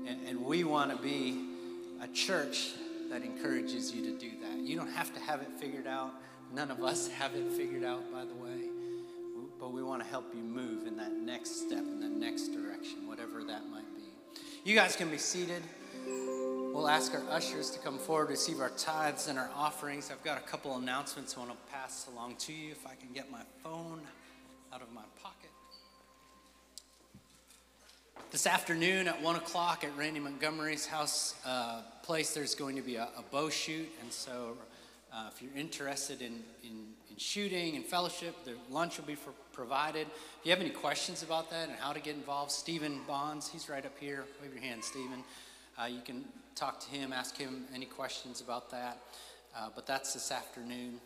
And, 0.07 0.27
and 0.27 0.45
we 0.45 0.63
want 0.63 0.95
to 0.95 1.01
be 1.01 1.45
a 2.01 2.07
church 2.07 2.71
that 3.09 3.23
encourages 3.23 3.93
you 3.93 4.03
to 4.03 4.17
do 4.17 4.31
that. 4.41 4.57
You 4.59 4.77
don't 4.77 4.91
have 4.91 5.13
to 5.13 5.19
have 5.19 5.41
it 5.41 5.49
figured 5.59 5.87
out. 5.87 6.11
None 6.53 6.71
of 6.71 6.83
us 6.83 7.07
have 7.19 7.35
it 7.35 7.51
figured 7.51 7.83
out, 7.83 8.11
by 8.11 8.25
the 8.25 8.33
way. 8.33 8.69
But 9.59 9.73
we 9.73 9.83
want 9.83 10.01
to 10.01 10.09
help 10.09 10.33
you 10.33 10.41
move 10.41 10.87
in 10.87 10.97
that 10.97 11.11
next 11.11 11.67
step, 11.67 11.79
in 11.79 11.99
that 11.99 12.11
next 12.11 12.47
direction, 12.47 13.07
whatever 13.07 13.43
that 13.43 13.69
might 13.69 13.95
be. 13.95 14.01
You 14.63 14.75
guys 14.75 14.95
can 14.95 15.09
be 15.09 15.17
seated. 15.17 15.61
We'll 16.73 16.87
ask 16.87 17.13
our 17.13 17.23
ushers 17.29 17.69
to 17.71 17.79
come 17.79 17.97
forward, 17.97 18.27
to 18.27 18.31
receive 18.31 18.61
our 18.61 18.69
tithes 18.69 19.27
and 19.27 19.37
our 19.37 19.49
offerings. 19.53 20.09
I've 20.09 20.23
got 20.23 20.37
a 20.37 20.41
couple 20.41 20.77
announcements 20.77 21.35
I 21.35 21.41
want 21.41 21.51
to 21.51 21.73
pass 21.73 22.07
along 22.13 22.37
to 22.37 22.53
you 22.53 22.71
if 22.71 22.87
I 22.87 22.95
can 22.95 23.09
get 23.13 23.29
my 23.29 23.41
phone 23.61 23.99
out 24.73 24.81
of 24.81 24.89
my 24.93 25.01
pocket. 25.21 25.49
This 28.31 28.47
afternoon 28.47 29.09
at 29.09 29.21
1 29.21 29.35
o'clock 29.35 29.83
at 29.83 29.95
Randy 29.97 30.21
Montgomery's 30.21 30.85
house 30.85 31.35
uh, 31.45 31.81
place, 32.03 32.33
there's 32.33 32.55
going 32.55 32.77
to 32.77 32.81
be 32.81 32.95
a, 32.95 33.09
a 33.17 33.23
bow 33.29 33.49
shoot. 33.49 33.89
And 34.01 34.11
so 34.11 34.57
uh, 35.11 35.29
if 35.29 35.41
you're 35.41 35.55
interested 35.57 36.21
in, 36.21 36.41
in, 36.63 36.85
in 37.09 37.17
shooting 37.17 37.75
and 37.75 37.83
fellowship, 37.83 38.45
the 38.45 38.53
lunch 38.69 38.97
will 38.97 39.05
be 39.05 39.15
for, 39.15 39.31
provided. 39.51 40.07
If 40.07 40.45
you 40.45 40.51
have 40.51 40.61
any 40.61 40.69
questions 40.69 41.21
about 41.21 41.49
that 41.49 41.67
and 41.67 41.77
how 41.77 41.91
to 41.91 41.99
get 41.99 42.15
involved, 42.15 42.51
Stephen 42.51 43.01
Bonds, 43.05 43.49
he's 43.49 43.67
right 43.67 43.85
up 43.85 43.99
here. 43.99 44.23
Wave 44.41 44.53
your 44.53 44.63
hand, 44.63 44.85
Stephen. 44.85 45.25
Uh, 45.77 45.85
you 45.87 46.01
can 46.05 46.23
talk 46.55 46.79
to 46.81 46.89
him, 46.89 47.13
ask 47.13 47.37
him 47.37 47.65
any 47.73 47.85
questions 47.85 48.41
about 48.41 48.71
that. 48.71 48.97
Uh, 49.55 49.69
but 49.75 49.85
that's 49.85 50.13
this 50.13 50.31
afternoon. 50.31 50.99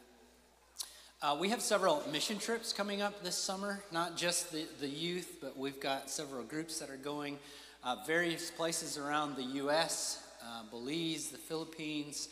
Uh, 1.22 1.36
we 1.39 1.50
have 1.50 1.62
several 1.62 2.04
mission 2.12 2.38
trips 2.38 2.74
coming 2.74 3.02
up 3.02 3.24
this 3.24 3.36
summer, 3.36 3.82
not 3.91 4.16
just 4.18 4.52
the, 4.52 4.66
the 4.80 4.88
youth, 4.88 5.38
but 5.41 5.58
we've 5.58 5.80
got 5.80 6.10
several 6.10 6.43
groups 6.43 6.80
that 6.80 6.89
are 6.89 6.98
going 6.98 7.39
uh, 7.84 7.96
various 8.06 8.52
places 8.52 8.98
around 8.98 9.36
the 9.36 9.43
U.S., 9.43 10.22
uh, 10.43 10.64
Belize, 10.70 11.30
the 11.30 11.38
Philippines. 11.38 12.30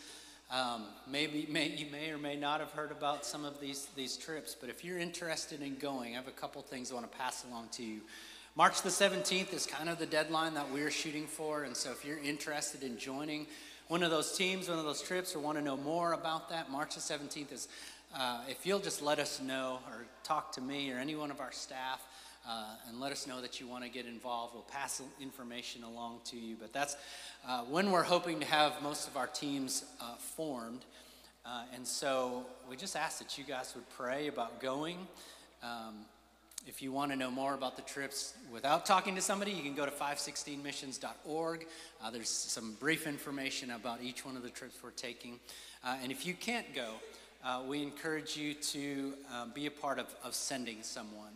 Um, 0.51 0.86
maybe 1.07 1.47
may, 1.49 1.70
you 1.70 1.88
may 1.91 2.11
or 2.11 2.18
may 2.18 2.36
not 2.36 2.59
have 2.59 2.72
heard 2.72 2.91
about 2.91 3.26
some 3.26 3.45
of 3.45 3.59
these, 3.59 3.88
these 3.95 4.18
trips, 4.18 4.55
but 4.59 4.70
if 4.70 4.84
you're 4.84 4.99
interested 4.99 5.61
in 5.61 5.76
going, 5.78 6.14
I 6.14 6.18
have 6.18 6.28
a 6.28 6.32
couple 6.32 6.61
things 6.61 6.91
I 6.91 6.95
want 6.95 7.11
to 7.11 7.18
pass 7.18 7.45
along 7.49 7.70
to 7.74 7.84
you. 7.84 8.01
March 8.56 8.84
the 8.84 8.89
17th 8.89 9.51
is 9.51 9.66
kind 9.66 9.89
of 9.89 9.97
the 9.97 10.06
deadline 10.06 10.54
that 10.54 10.72
we're 10.72 10.91
shooting 10.91 11.26
for, 11.26 11.64
and 11.64 11.76
so 11.76 11.89
if 11.89 12.06
you're 12.06 12.20
interested 12.20 12.84
in 12.84 12.99
joining 12.99 13.47
one 13.88 14.04
of 14.04 14.12
those 14.12 14.38
teams, 14.38 14.70
one 14.70 14.78
of 14.78 14.86
those 14.86 15.01
trips, 15.01 15.36
or 15.36 15.39
want 15.39 15.58
to 15.58 15.64
know 15.64 15.76
more 15.76 16.14
about 16.14 16.49
that, 16.49 16.70
March 16.70 16.93
the 16.93 17.01
17th 17.01 17.51
is, 17.51 17.68
uh, 18.16 18.41
if 18.47 18.64
you'll 18.64 18.78
just 18.78 19.01
let 19.01 19.18
us 19.18 19.41
know 19.41 19.80
or 19.89 20.06
talk 20.24 20.51
to 20.51 20.62
me 20.62 20.91
or 20.91 20.99
any 20.99 21.16
one 21.16 21.32
of 21.32 21.39
our 21.39 21.51
staff, 21.51 22.06
uh, 22.47 22.76
and 22.88 22.99
let 22.99 23.12
us 23.12 23.26
know 23.26 23.41
that 23.41 23.60
you 23.60 23.66
want 23.66 23.84
to 23.84 23.89
get 23.89 24.06
involved. 24.06 24.54
We'll 24.54 24.62
pass 24.64 25.01
information 25.20 25.84
along 25.84 26.20
to 26.26 26.38
you. 26.38 26.56
But 26.60 26.72
that's 26.74 26.95
uh, 27.47 27.62
when 27.62 27.89
we're 27.89 28.04
hoping 28.04 28.39
to 28.39 28.45
have 28.45 28.84
most 28.84 29.08
of 29.08 29.18
our 29.18 29.28
teams 29.28 29.84
uh, 29.99 30.14
formed. 30.16 30.86
Uh, 31.43 31.64
and 31.74 31.88
so 31.88 32.45
we 32.70 32.76
just 32.76 32.95
ask 32.95 33.18
that 33.18 33.36
you 33.36 33.45
guys 33.45 33.74
would 33.74 33.89
pray 33.89 34.28
about 34.28 34.62
going. 34.62 35.08
Um, 35.64 36.06
if 36.66 36.82
you 36.82 36.91
want 36.91 37.11
to 37.11 37.18
know 37.18 37.30
more 37.30 37.53
about 37.53 37.76
the 37.76 37.82
trips 37.82 38.34
without 38.51 38.86
talking 38.86 39.16
to 39.16 39.22
somebody, 39.22 39.51
you 39.51 39.61
can 39.61 39.76
go 39.76 39.86
to 39.86 39.91
516missions.org. 39.91 41.68
Uh, 42.01 42.11
there's 42.11 42.30
some 42.30 42.78
brief 42.80 43.05
information 43.05 43.72
about 43.72 44.01
each 44.01 44.26
one 44.26 44.38
of 44.38 44.43
the 44.43 44.49
trips 44.49 44.76
we're 44.84 44.91
taking. 44.91 45.39
Uh, 45.84 45.95
and 46.01 46.11
if 46.11 46.26
you 46.26 46.34
can't 46.34 46.74
go, 46.74 46.93
we 47.68 47.84
encourage 47.84 48.38
you 48.38 48.53
to 48.53 49.14
be 49.53 49.66
a 49.66 49.72
part 49.72 49.99
of, 49.99 50.07
of 50.24 50.34
sending 50.34 50.82
someone. 50.82 51.34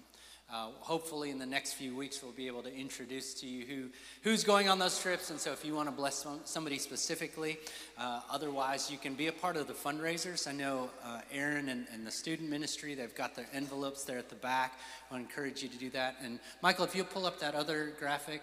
Uh, 0.49 0.69
hopefully, 0.79 1.29
in 1.29 1.39
the 1.39 1.45
next 1.45 1.73
few 1.73 1.93
weeks, 1.93 2.23
we'll 2.23 2.31
be 2.31 2.47
able 2.47 2.63
to 2.63 2.73
introduce 2.73 3.33
to 3.33 3.45
you 3.45 3.65
who, 3.65 3.89
who's 4.21 4.45
going 4.45 4.69
on 4.69 4.79
those 4.79 4.97
trips. 5.01 5.29
And 5.29 5.37
so, 5.37 5.51
if 5.51 5.65
you 5.65 5.75
want 5.75 5.89
to 5.89 5.91
bless 5.95 6.25
somebody 6.45 6.77
specifically, 6.77 7.57
uh, 7.97 8.21
otherwise, 8.31 8.89
you 8.89 8.97
can 8.97 9.13
be 9.13 9.27
a 9.27 9.33
part 9.33 9.57
of 9.57 9.67
the 9.67 9.73
fundraisers. 9.73 10.47
I 10.47 10.53
know 10.53 10.89
uh, 11.03 11.19
Aaron 11.33 11.67
and, 11.67 11.85
and, 11.91 12.07
the 12.07 12.11
student 12.11 12.49
ministry, 12.49 12.95
they've 12.95 13.13
got 13.13 13.35
their 13.35 13.47
envelopes 13.53 14.05
there 14.05 14.17
at 14.17 14.29
the 14.29 14.35
back. 14.35 14.79
I 15.11 15.17
encourage 15.17 15.63
you 15.63 15.67
to 15.67 15.77
do 15.77 15.89
that. 15.89 16.15
And, 16.23 16.39
Michael, 16.61 16.85
if 16.85 16.95
you'll 16.95 17.05
pull 17.05 17.25
up 17.25 17.41
that 17.41 17.53
other 17.53 17.91
graphic, 17.99 18.41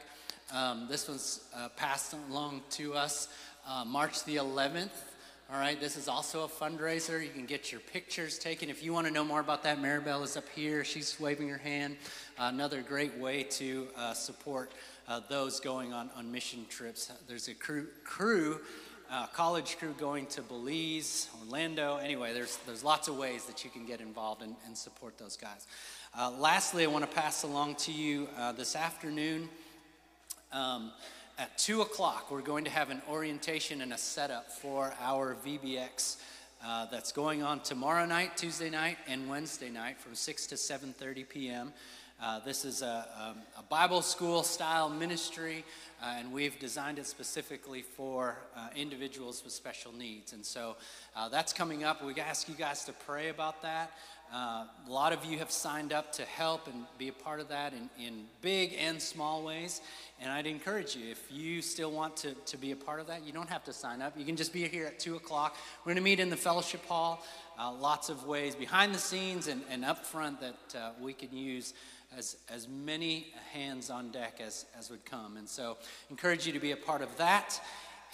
um, 0.53 0.87
this 0.91 1.09
one's 1.09 1.41
uh, 1.57 1.71
passed 1.71 2.15
along 2.29 2.65
to 2.73 2.93
us 2.93 3.29
uh, 3.67 3.83
March 3.87 4.25
the 4.25 4.37
11th. 4.37 4.91
All 5.53 5.61
right, 5.61 5.79
this 5.79 5.99
is 5.99 6.09
also 6.09 6.45
a 6.45 6.49
fundraiser. 6.49 7.23
You 7.23 7.29
can 7.29 7.45
get 7.45 7.71
your 7.71 7.83
pictures 7.83 8.39
taken. 8.39 8.71
If 8.71 8.83
you 8.83 8.95
want 8.95 9.07
to 9.07 9.13
know 9.13 9.25
more 9.25 9.41
about 9.41 9.63
that, 9.65 9.77
Maribel 9.79 10.25
is 10.25 10.39
up 10.39 10.49
here. 10.49 10.85
She's 10.85 11.21
waving 11.21 11.51
her 11.51 11.59
hand. 11.59 11.99
Uh, 12.39 12.51
another 12.53 12.81
great 12.81 13.15
way 13.19 13.43
to 13.43 13.89
uh, 13.95 14.15
support 14.15 14.73
uh, 15.07 15.21
those 15.29 15.61
going 15.61 15.93
on, 15.93 16.09
on 16.17 16.33
mission 16.33 16.65
trips. 16.71 17.13
There's 17.29 17.49
a 17.49 17.55
crew, 17.55 17.89
crew 18.05 18.59
uh, 19.11 19.27
college 19.27 19.77
crew 19.77 19.95
going 19.99 20.25
to 20.29 20.41
Belize, 20.41 21.29
Orlando. 21.41 21.99
Anyway, 21.99 22.33
there's, 22.33 22.57
there's 22.67 22.83
lots 22.83 23.09
of 23.09 23.19
ways 23.19 23.45
that 23.45 23.65
you 23.65 23.71
can 23.71 23.85
get 23.85 24.01
involved 24.01 24.43
and, 24.43 24.57
and 24.65 24.77
support 24.77 25.19
those 25.19 25.37
guys. 25.37 25.67
Uh, 26.19 26.31
lastly, 26.39 26.85
I 26.85 26.87
want 26.87 27.09
to 27.09 27.15
pass 27.15 27.43
along 27.43 27.75
to 27.77 27.93
you 27.93 28.29
uh, 28.39 28.53
this 28.53 28.75
afternoon. 28.75 29.51
Um, 30.53 30.91
at 31.39 31.59
2 31.59 31.83
o'clock, 31.83 32.31
we're 32.31 32.43
going 32.43 32.65
to 32.65 32.71
have 32.71 32.91
an 32.91 33.03
orientation 33.09 33.81
and 33.81 33.93
a 33.93 33.99
setup 33.99 34.53
for 34.53 34.95
our 35.01 35.37
VBX 35.45 36.17
uh, 36.65 36.87
that's 36.87 37.13
going 37.13 37.43
on 37.43 37.61
tomorrow 37.61 38.07
night, 38.07 38.37
Tuesday 38.37 38.71
night, 38.71 38.99
and 39.09 39.29
Wednesday 39.29 39.69
night 39.69 39.99
from 39.99 40.15
6 40.15 40.47
to 40.47 40.55
7.30 40.55 41.29
p.m. 41.29 41.73
Uh, 42.23 42.39
this 42.41 42.65
is 42.65 42.83
a, 42.83 42.87
a, 42.87 43.31
um, 43.31 43.39
a, 43.59 43.63
Bible 43.65 44.01
school 44.01 44.45
style 44.45 44.89
ministry, 44.89 45.65
uh, 46.01 46.15
and 46.19 46.33
we've 46.33 46.59
designed 46.61 46.99
it 47.01 47.07
specifically 47.07 47.83
for 47.83 48.39
uh, 48.57 48.69
individuals 48.77 49.43
with 49.43 49.53
special 49.53 49.93
needs. 49.93 50.33
And 50.33 50.47
so 50.47 50.77
uh, 51.17 51.29
that's 51.29 51.53
coming 51.53 51.83
up. 51.83 52.03
We 52.05 52.15
ask 52.21 52.49
you 52.49 52.55
guys 52.55 52.85
to 52.85 52.93
pray 52.93 53.29
about 53.29 53.61
that. 53.63 53.91
Uh, 54.33 54.65
a 54.87 54.91
lot 54.91 55.13
of 55.13 55.25
you 55.25 55.39
have 55.39 55.51
signed 55.51 55.93
up 55.93 56.13
to 56.13 56.25
help 56.25 56.67
and 56.67 56.85
be 56.99 57.09
a 57.09 57.13
part 57.13 57.41
of 57.41 57.49
that 57.49 57.73
in, 57.73 57.89
in 58.05 58.25
big 58.41 58.75
and 58.79 59.01
small 59.01 59.45
ways. 59.45 59.81
And 60.21 60.31
I'd 60.33 60.47
encourage 60.47 60.97
you, 60.97 61.11
if 61.11 61.25
you 61.31 61.63
still 61.63 61.91
want 61.91 62.17
to, 62.19 62.35
to 62.35 62.57
be 62.57 62.73
a 62.73 62.77
part 62.77 63.01
of 63.01 63.07
that, 63.07 63.25
you 63.25 63.33
don't 63.33 63.49
have 63.49 63.65
to 63.65 63.73
sign 63.73 64.03
up. 64.03 64.19
You 64.19 64.25
can 64.25 64.37
just 64.37 64.53
be 64.53 64.67
here 64.67 64.87
at 64.87 64.99
2 64.99 65.17
o'clock. 65.17 65.57
We're 65.81 65.91
going 65.91 65.97
to 65.97 66.03
meet 66.03 66.21
in 66.21 66.31
the 66.31 66.37
fellowship 66.37 66.85
hall. 66.87 67.25
Uh, 67.59 67.73
lots 67.73 68.09
of 68.09 68.27
ways 68.27 68.55
behind 68.55 68.95
the 68.95 68.99
scenes 68.99 69.47
and, 69.47 69.63
and 69.71 69.85
up 69.85 70.05
front 70.05 70.41
that 70.41 70.77
uh, 70.77 70.91
we 71.01 71.13
can 71.13 71.33
use 71.37 71.75
as, 72.17 72.37
as 72.53 72.69
many 72.69 73.33
hands 73.53 73.91
on 73.91 74.11
deck 74.11 74.41
as, 74.45 74.67
as 74.79 74.91
would 74.91 75.05
come. 75.05 75.37
And 75.37 75.49
so, 75.49 75.77
encourage 76.11 76.47
you 76.47 76.53
to 76.53 76.61
be 76.61 76.73
a 76.73 76.77
part 76.77 77.03
of 77.03 77.17
that. 77.19 77.61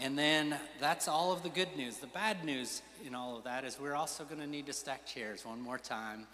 And 0.03 0.19
then 0.19 0.57
that's 0.81 1.09
all 1.09 1.31
of 1.31 1.43
the 1.43 1.51
good 1.51 1.77
news. 1.77 1.99
The 1.99 2.07
bad 2.07 2.43
news 2.43 2.81
in 3.07 3.15
all 3.15 3.37
of 3.37 3.45
that 3.45 3.65
is 3.65 3.79
we're 3.79 3.95
also 3.95 4.25
going 4.25 4.41
to 4.41 4.47
need 4.47 4.67
to 4.67 4.73
stack 4.73 5.05
chairs 5.05 5.45
one 5.45 5.61
more 5.61 5.77
time. 5.79 6.27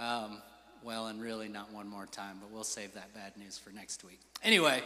Um, 0.00 0.38
well, 0.82 1.06
and 1.06 1.22
really 1.22 1.48
not 1.48 1.72
one 1.72 1.88
more 1.88 2.06
time, 2.06 2.38
but 2.40 2.50
we'll 2.50 2.64
save 2.64 2.94
that 2.94 3.14
bad 3.14 3.36
news 3.36 3.58
for 3.58 3.70
next 3.70 4.04
week. 4.04 4.20
Anyway, 4.42 4.82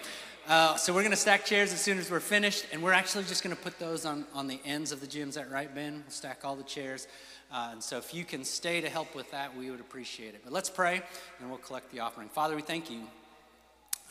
uh, 0.48 0.76
so 0.76 0.92
we're 0.92 1.00
going 1.00 1.10
to 1.10 1.16
stack 1.16 1.44
chairs 1.44 1.72
as 1.72 1.80
soon 1.80 1.98
as 1.98 2.10
we're 2.10 2.20
finished, 2.20 2.66
and 2.72 2.82
we're 2.82 2.92
actually 2.92 3.24
just 3.24 3.42
going 3.42 3.56
to 3.56 3.62
put 3.62 3.78
those 3.78 4.04
on, 4.04 4.24
on 4.34 4.46
the 4.46 4.60
ends 4.64 4.92
of 4.92 5.00
the 5.00 5.06
gyms 5.06 5.34
that 5.34 5.50
right, 5.50 5.74
Ben? 5.74 5.94
We'll 5.94 6.10
stack 6.10 6.44
all 6.44 6.56
the 6.56 6.62
chairs. 6.62 7.08
Uh, 7.50 7.70
and 7.72 7.82
so 7.82 7.96
if 7.96 8.14
you 8.14 8.24
can 8.24 8.44
stay 8.44 8.80
to 8.80 8.88
help 8.88 9.14
with 9.14 9.30
that, 9.30 9.56
we 9.56 9.70
would 9.70 9.80
appreciate 9.80 10.34
it. 10.34 10.42
But 10.44 10.52
let's 10.52 10.70
pray, 10.70 11.02
and 11.40 11.48
we'll 11.48 11.58
collect 11.58 11.90
the 11.90 12.00
offering. 12.00 12.28
Father, 12.28 12.54
we 12.54 12.62
thank 12.62 12.90
you 12.90 13.02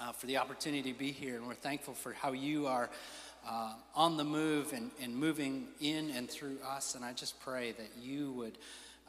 uh, 0.02 0.12
for 0.12 0.26
the 0.28 0.38
opportunity 0.38 0.92
to 0.92 0.98
be 0.98 1.12
here, 1.12 1.38
and 1.38 1.48
we're 1.48 1.54
thankful 1.54 1.94
for 1.94 2.14
how 2.14 2.34
you 2.34 2.68
are 2.68 2.90
uh, 3.50 3.74
on 3.96 4.16
the 4.16 4.24
move 4.24 4.74
and, 4.74 4.92
and 5.02 5.16
moving 5.16 5.68
in 5.82 6.12
and 6.12 6.30
through 6.30 6.58
us. 6.68 6.94
And 6.96 7.04
I 7.04 7.14
just 7.14 7.40
pray 7.42 7.72
that 7.74 7.90
you 8.00 8.32
would 8.34 8.58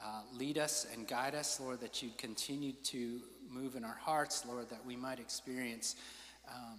uh, 0.03 0.23
lead 0.39 0.57
us 0.57 0.87
and 0.95 1.07
guide 1.07 1.35
us, 1.35 1.61
Lord, 1.61 1.81
that 1.81 2.03
you'd 2.03 2.17
continue 2.17 2.73
to 2.85 3.21
move 3.51 3.77
in 3.77 3.85
our 3.85 3.99
hearts, 4.01 4.47
Lord, 4.49 4.71
that 4.71 4.85
we 4.87 4.97
might 4.97 5.21
experience 5.21 5.97
um, 6.49 6.79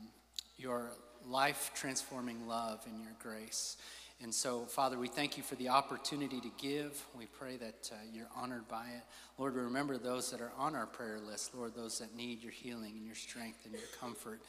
your 0.57 0.91
life 1.27 1.71
transforming 1.75 2.47
love 2.47 2.81
and 2.87 2.99
your 3.03 3.13
grace. 3.21 3.77
And 4.23 4.33
so, 4.33 4.65
Father, 4.65 4.97
we 4.97 5.07
thank 5.07 5.37
you 5.37 5.43
for 5.43 5.55
the 5.55 5.69
opportunity 5.69 6.39
to 6.41 6.51
give. 6.59 7.03
We 7.17 7.25
pray 7.25 7.57
that 7.57 7.91
uh, 7.91 7.95
you're 8.11 8.29
honored 8.35 8.67
by 8.67 8.85
it. 8.95 9.03
Lord, 9.37 9.55
we 9.55 9.61
remember 9.61 9.97
those 9.97 10.29
that 10.31 10.41
are 10.41 10.51
on 10.57 10.75
our 10.75 10.85
prayer 10.85 11.19
list, 11.19 11.55
Lord, 11.55 11.73
those 11.75 11.99
that 11.99 12.15
need 12.15 12.41
your 12.43 12.51
healing 12.51 12.93
and 12.97 13.05
your 13.05 13.15
strength 13.15 13.65
and 13.65 13.73
your 13.73 13.83
comfort. 13.99 14.41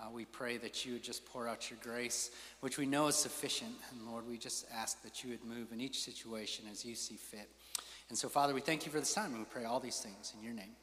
Uh, 0.00 0.10
we 0.10 0.24
pray 0.24 0.56
that 0.56 0.86
you 0.86 0.94
would 0.94 1.02
just 1.02 1.26
pour 1.26 1.46
out 1.46 1.68
your 1.70 1.78
grace, 1.82 2.30
which 2.60 2.78
we 2.78 2.86
know 2.86 3.08
is 3.08 3.16
sufficient. 3.16 3.72
And 3.90 4.10
Lord, 4.10 4.26
we 4.26 4.38
just 4.38 4.66
ask 4.74 5.02
that 5.02 5.22
you 5.22 5.30
would 5.30 5.44
move 5.44 5.72
in 5.72 5.80
each 5.80 6.02
situation 6.02 6.64
as 6.70 6.84
you 6.84 6.94
see 6.94 7.16
fit. 7.16 7.50
And 8.08 8.16
so, 8.16 8.28
Father, 8.28 8.54
we 8.54 8.60
thank 8.60 8.86
you 8.86 8.92
for 8.92 8.98
this 8.98 9.14
time, 9.14 9.32
and 9.32 9.38
we 9.38 9.44
pray 9.44 9.64
all 9.64 9.78
these 9.78 10.00
things 10.00 10.32
in 10.36 10.42
your 10.42 10.54
name. 10.54 10.74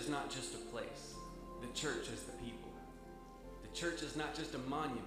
Is 0.00 0.08
not 0.08 0.30
just 0.30 0.54
a 0.54 0.58
place, 0.72 1.14
the 1.60 1.78
church 1.78 2.08
is 2.08 2.22
the 2.22 2.32
people. 2.42 2.70
The 3.62 3.76
church 3.78 4.02
is 4.02 4.16
not 4.16 4.34
just 4.34 4.54
a 4.54 4.58
monument, 4.58 5.04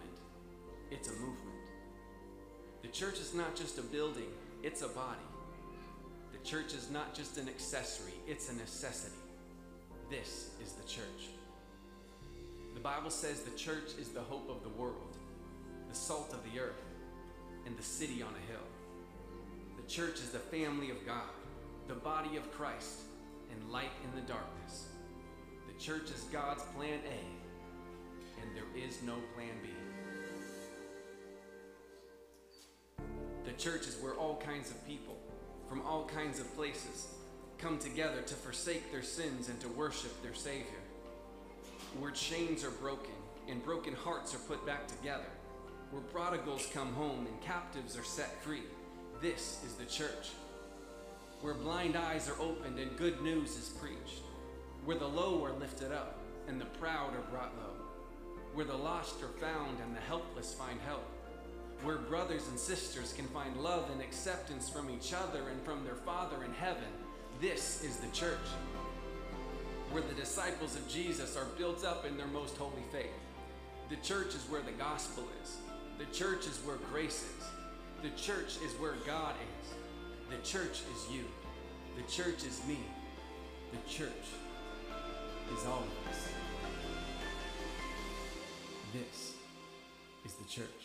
it's 0.91 1.07
a 1.09 1.13
movement. 1.13 1.57
The 2.83 2.89
church 2.89 3.19
is 3.19 3.33
not 3.33 3.55
just 3.55 3.79
a 3.79 3.81
building, 3.81 4.29
it's 4.61 4.83
a 4.83 4.87
body. 4.89 5.17
The 6.31 6.47
church 6.47 6.75
is 6.75 6.91
not 6.91 7.15
just 7.15 7.37
an 7.37 7.49
accessory, 7.49 8.13
it's 8.27 8.49
a 8.51 8.53
necessity. 8.53 9.15
This 10.11 10.51
is 10.63 10.73
the 10.73 10.87
church. 10.87 11.31
The 12.75 12.79
Bible 12.79 13.09
says 13.09 13.41
the 13.41 13.57
church 13.57 13.93
is 13.99 14.09
the 14.09 14.21
hope 14.21 14.47
of 14.47 14.61
the 14.61 14.79
world, 14.79 15.17
the 15.89 15.95
salt 15.95 16.33
of 16.33 16.43
the 16.51 16.59
earth, 16.59 16.83
and 17.65 17.75
the 17.75 17.83
city 17.83 18.21
on 18.21 18.29
a 18.29 18.51
hill. 18.51 18.67
The 19.75 19.89
church 19.91 20.19
is 20.19 20.29
the 20.29 20.39
family 20.39 20.91
of 20.91 21.03
God, 21.03 21.33
the 21.87 21.95
body 21.95 22.37
of 22.37 22.51
Christ 22.51 22.99
and 23.53 23.71
light 23.71 23.91
in 24.03 24.19
the 24.19 24.27
darkness. 24.27 24.87
The 25.67 25.79
church 25.83 26.09
is 26.11 26.23
God's 26.31 26.63
plan 26.75 26.99
A, 27.05 28.41
and 28.41 28.55
there 28.55 28.63
is 28.75 29.01
no 29.03 29.15
plan 29.35 29.53
B. 29.61 29.69
The 33.45 33.53
church 33.53 33.87
is 33.87 33.97
where 34.01 34.13
all 34.13 34.37
kinds 34.37 34.71
of 34.71 34.87
people 34.87 35.17
from 35.67 35.81
all 35.81 36.05
kinds 36.05 36.39
of 36.39 36.53
places 36.55 37.07
come 37.57 37.77
together 37.79 38.21
to 38.21 38.33
forsake 38.35 38.91
their 38.91 39.03
sins 39.03 39.49
and 39.49 39.59
to 39.61 39.67
worship 39.69 40.21
their 40.21 40.33
Savior. 40.33 40.81
Where 41.99 42.11
chains 42.11 42.63
are 42.63 42.71
broken 42.71 43.13
and 43.47 43.63
broken 43.63 43.93
hearts 43.93 44.33
are 44.33 44.39
put 44.39 44.65
back 44.65 44.87
together. 44.87 45.29
Where 45.91 46.01
prodigals 46.01 46.69
come 46.73 46.93
home 46.93 47.27
and 47.27 47.41
captives 47.41 47.97
are 47.97 48.03
set 48.03 48.41
free. 48.43 48.63
This 49.21 49.63
is 49.65 49.75
the 49.75 49.85
church. 49.85 50.29
Where 51.43 51.53
blind 51.53 51.95
eyes 51.95 52.27
are 52.27 52.41
opened 52.41 52.79
and 52.79 52.97
good 52.97 53.21
news 53.21 53.55
is 53.55 53.69
preached. 53.79 54.23
Where 54.83 54.97
the 54.97 55.07
low 55.07 55.45
are 55.45 55.53
lifted 55.53 55.91
up 55.91 56.17
and 56.47 56.59
the 56.59 56.65
proud 56.65 57.13
are 57.13 57.29
brought 57.29 57.55
low. 57.57 57.75
Where 58.55 58.65
the 58.65 58.75
lost 58.75 59.21
are 59.21 59.39
found 59.39 59.77
and 59.79 59.95
the 59.95 60.01
helpless 60.01 60.55
find 60.55 60.79
help 60.87 61.05
where 61.83 61.97
brothers 61.97 62.47
and 62.47 62.57
sisters 62.57 63.11
can 63.11 63.27
find 63.27 63.57
love 63.57 63.89
and 63.91 64.01
acceptance 64.01 64.69
from 64.69 64.89
each 64.89 65.13
other 65.13 65.49
and 65.49 65.61
from 65.63 65.83
their 65.83 65.95
Father 65.95 66.43
in 66.45 66.53
heaven. 66.53 66.83
This 67.41 67.83
is 67.83 67.97
the 67.97 68.07
church, 68.15 68.37
where 69.91 70.03
the 70.03 70.13
disciples 70.13 70.75
of 70.75 70.87
Jesus 70.87 71.35
are 71.35 71.47
built 71.57 71.83
up 71.83 72.05
in 72.05 72.15
their 72.15 72.27
most 72.27 72.55
holy 72.55 72.83
faith. 72.91 73.11
The 73.89 73.97
church 73.97 74.29
is 74.29 74.43
where 74.49 74.61
the 74.61 74.71
gospel 74.71 75.25
is, 75.43 75.57
the 75.97 76.05
church 76.17 76.47
is 76.47 76.57
where 76.65 76.77
grace 76.89 77.25
is, 77.37 77.45
the 78.01 78.21
church 78.21 78.55
is 78.63 78.71
where 78.79 78.95
God 79.05 79.35
is, 79.59 79.73
the 80.33 80.47
church 80.47 80.81
is 80.95 81.11
you, 81.11 81.25
the 81.95 82.11
church 82.11 82.43
is 82.43 82.61
me, 82.67 82.79
the 83.71 83.89
church 83.89 84.09
is 85.55 85.65
all 85.65 85.83
of 85.83 86.11
us. 86.11 86.27
This 88.93 89.33
is 90.25 90.33
the 90.33 90.45
church. 90.45 90.82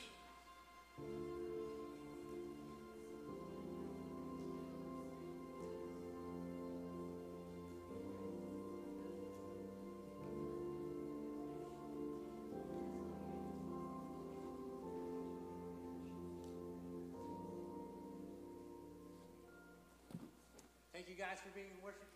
Thank 20.99 21.11
you 21.11 21.15
guys 21.15 21.39
for 21.39 21.55
being 21.55 21.71
in 21.71 21.79
worship 21.79 22.08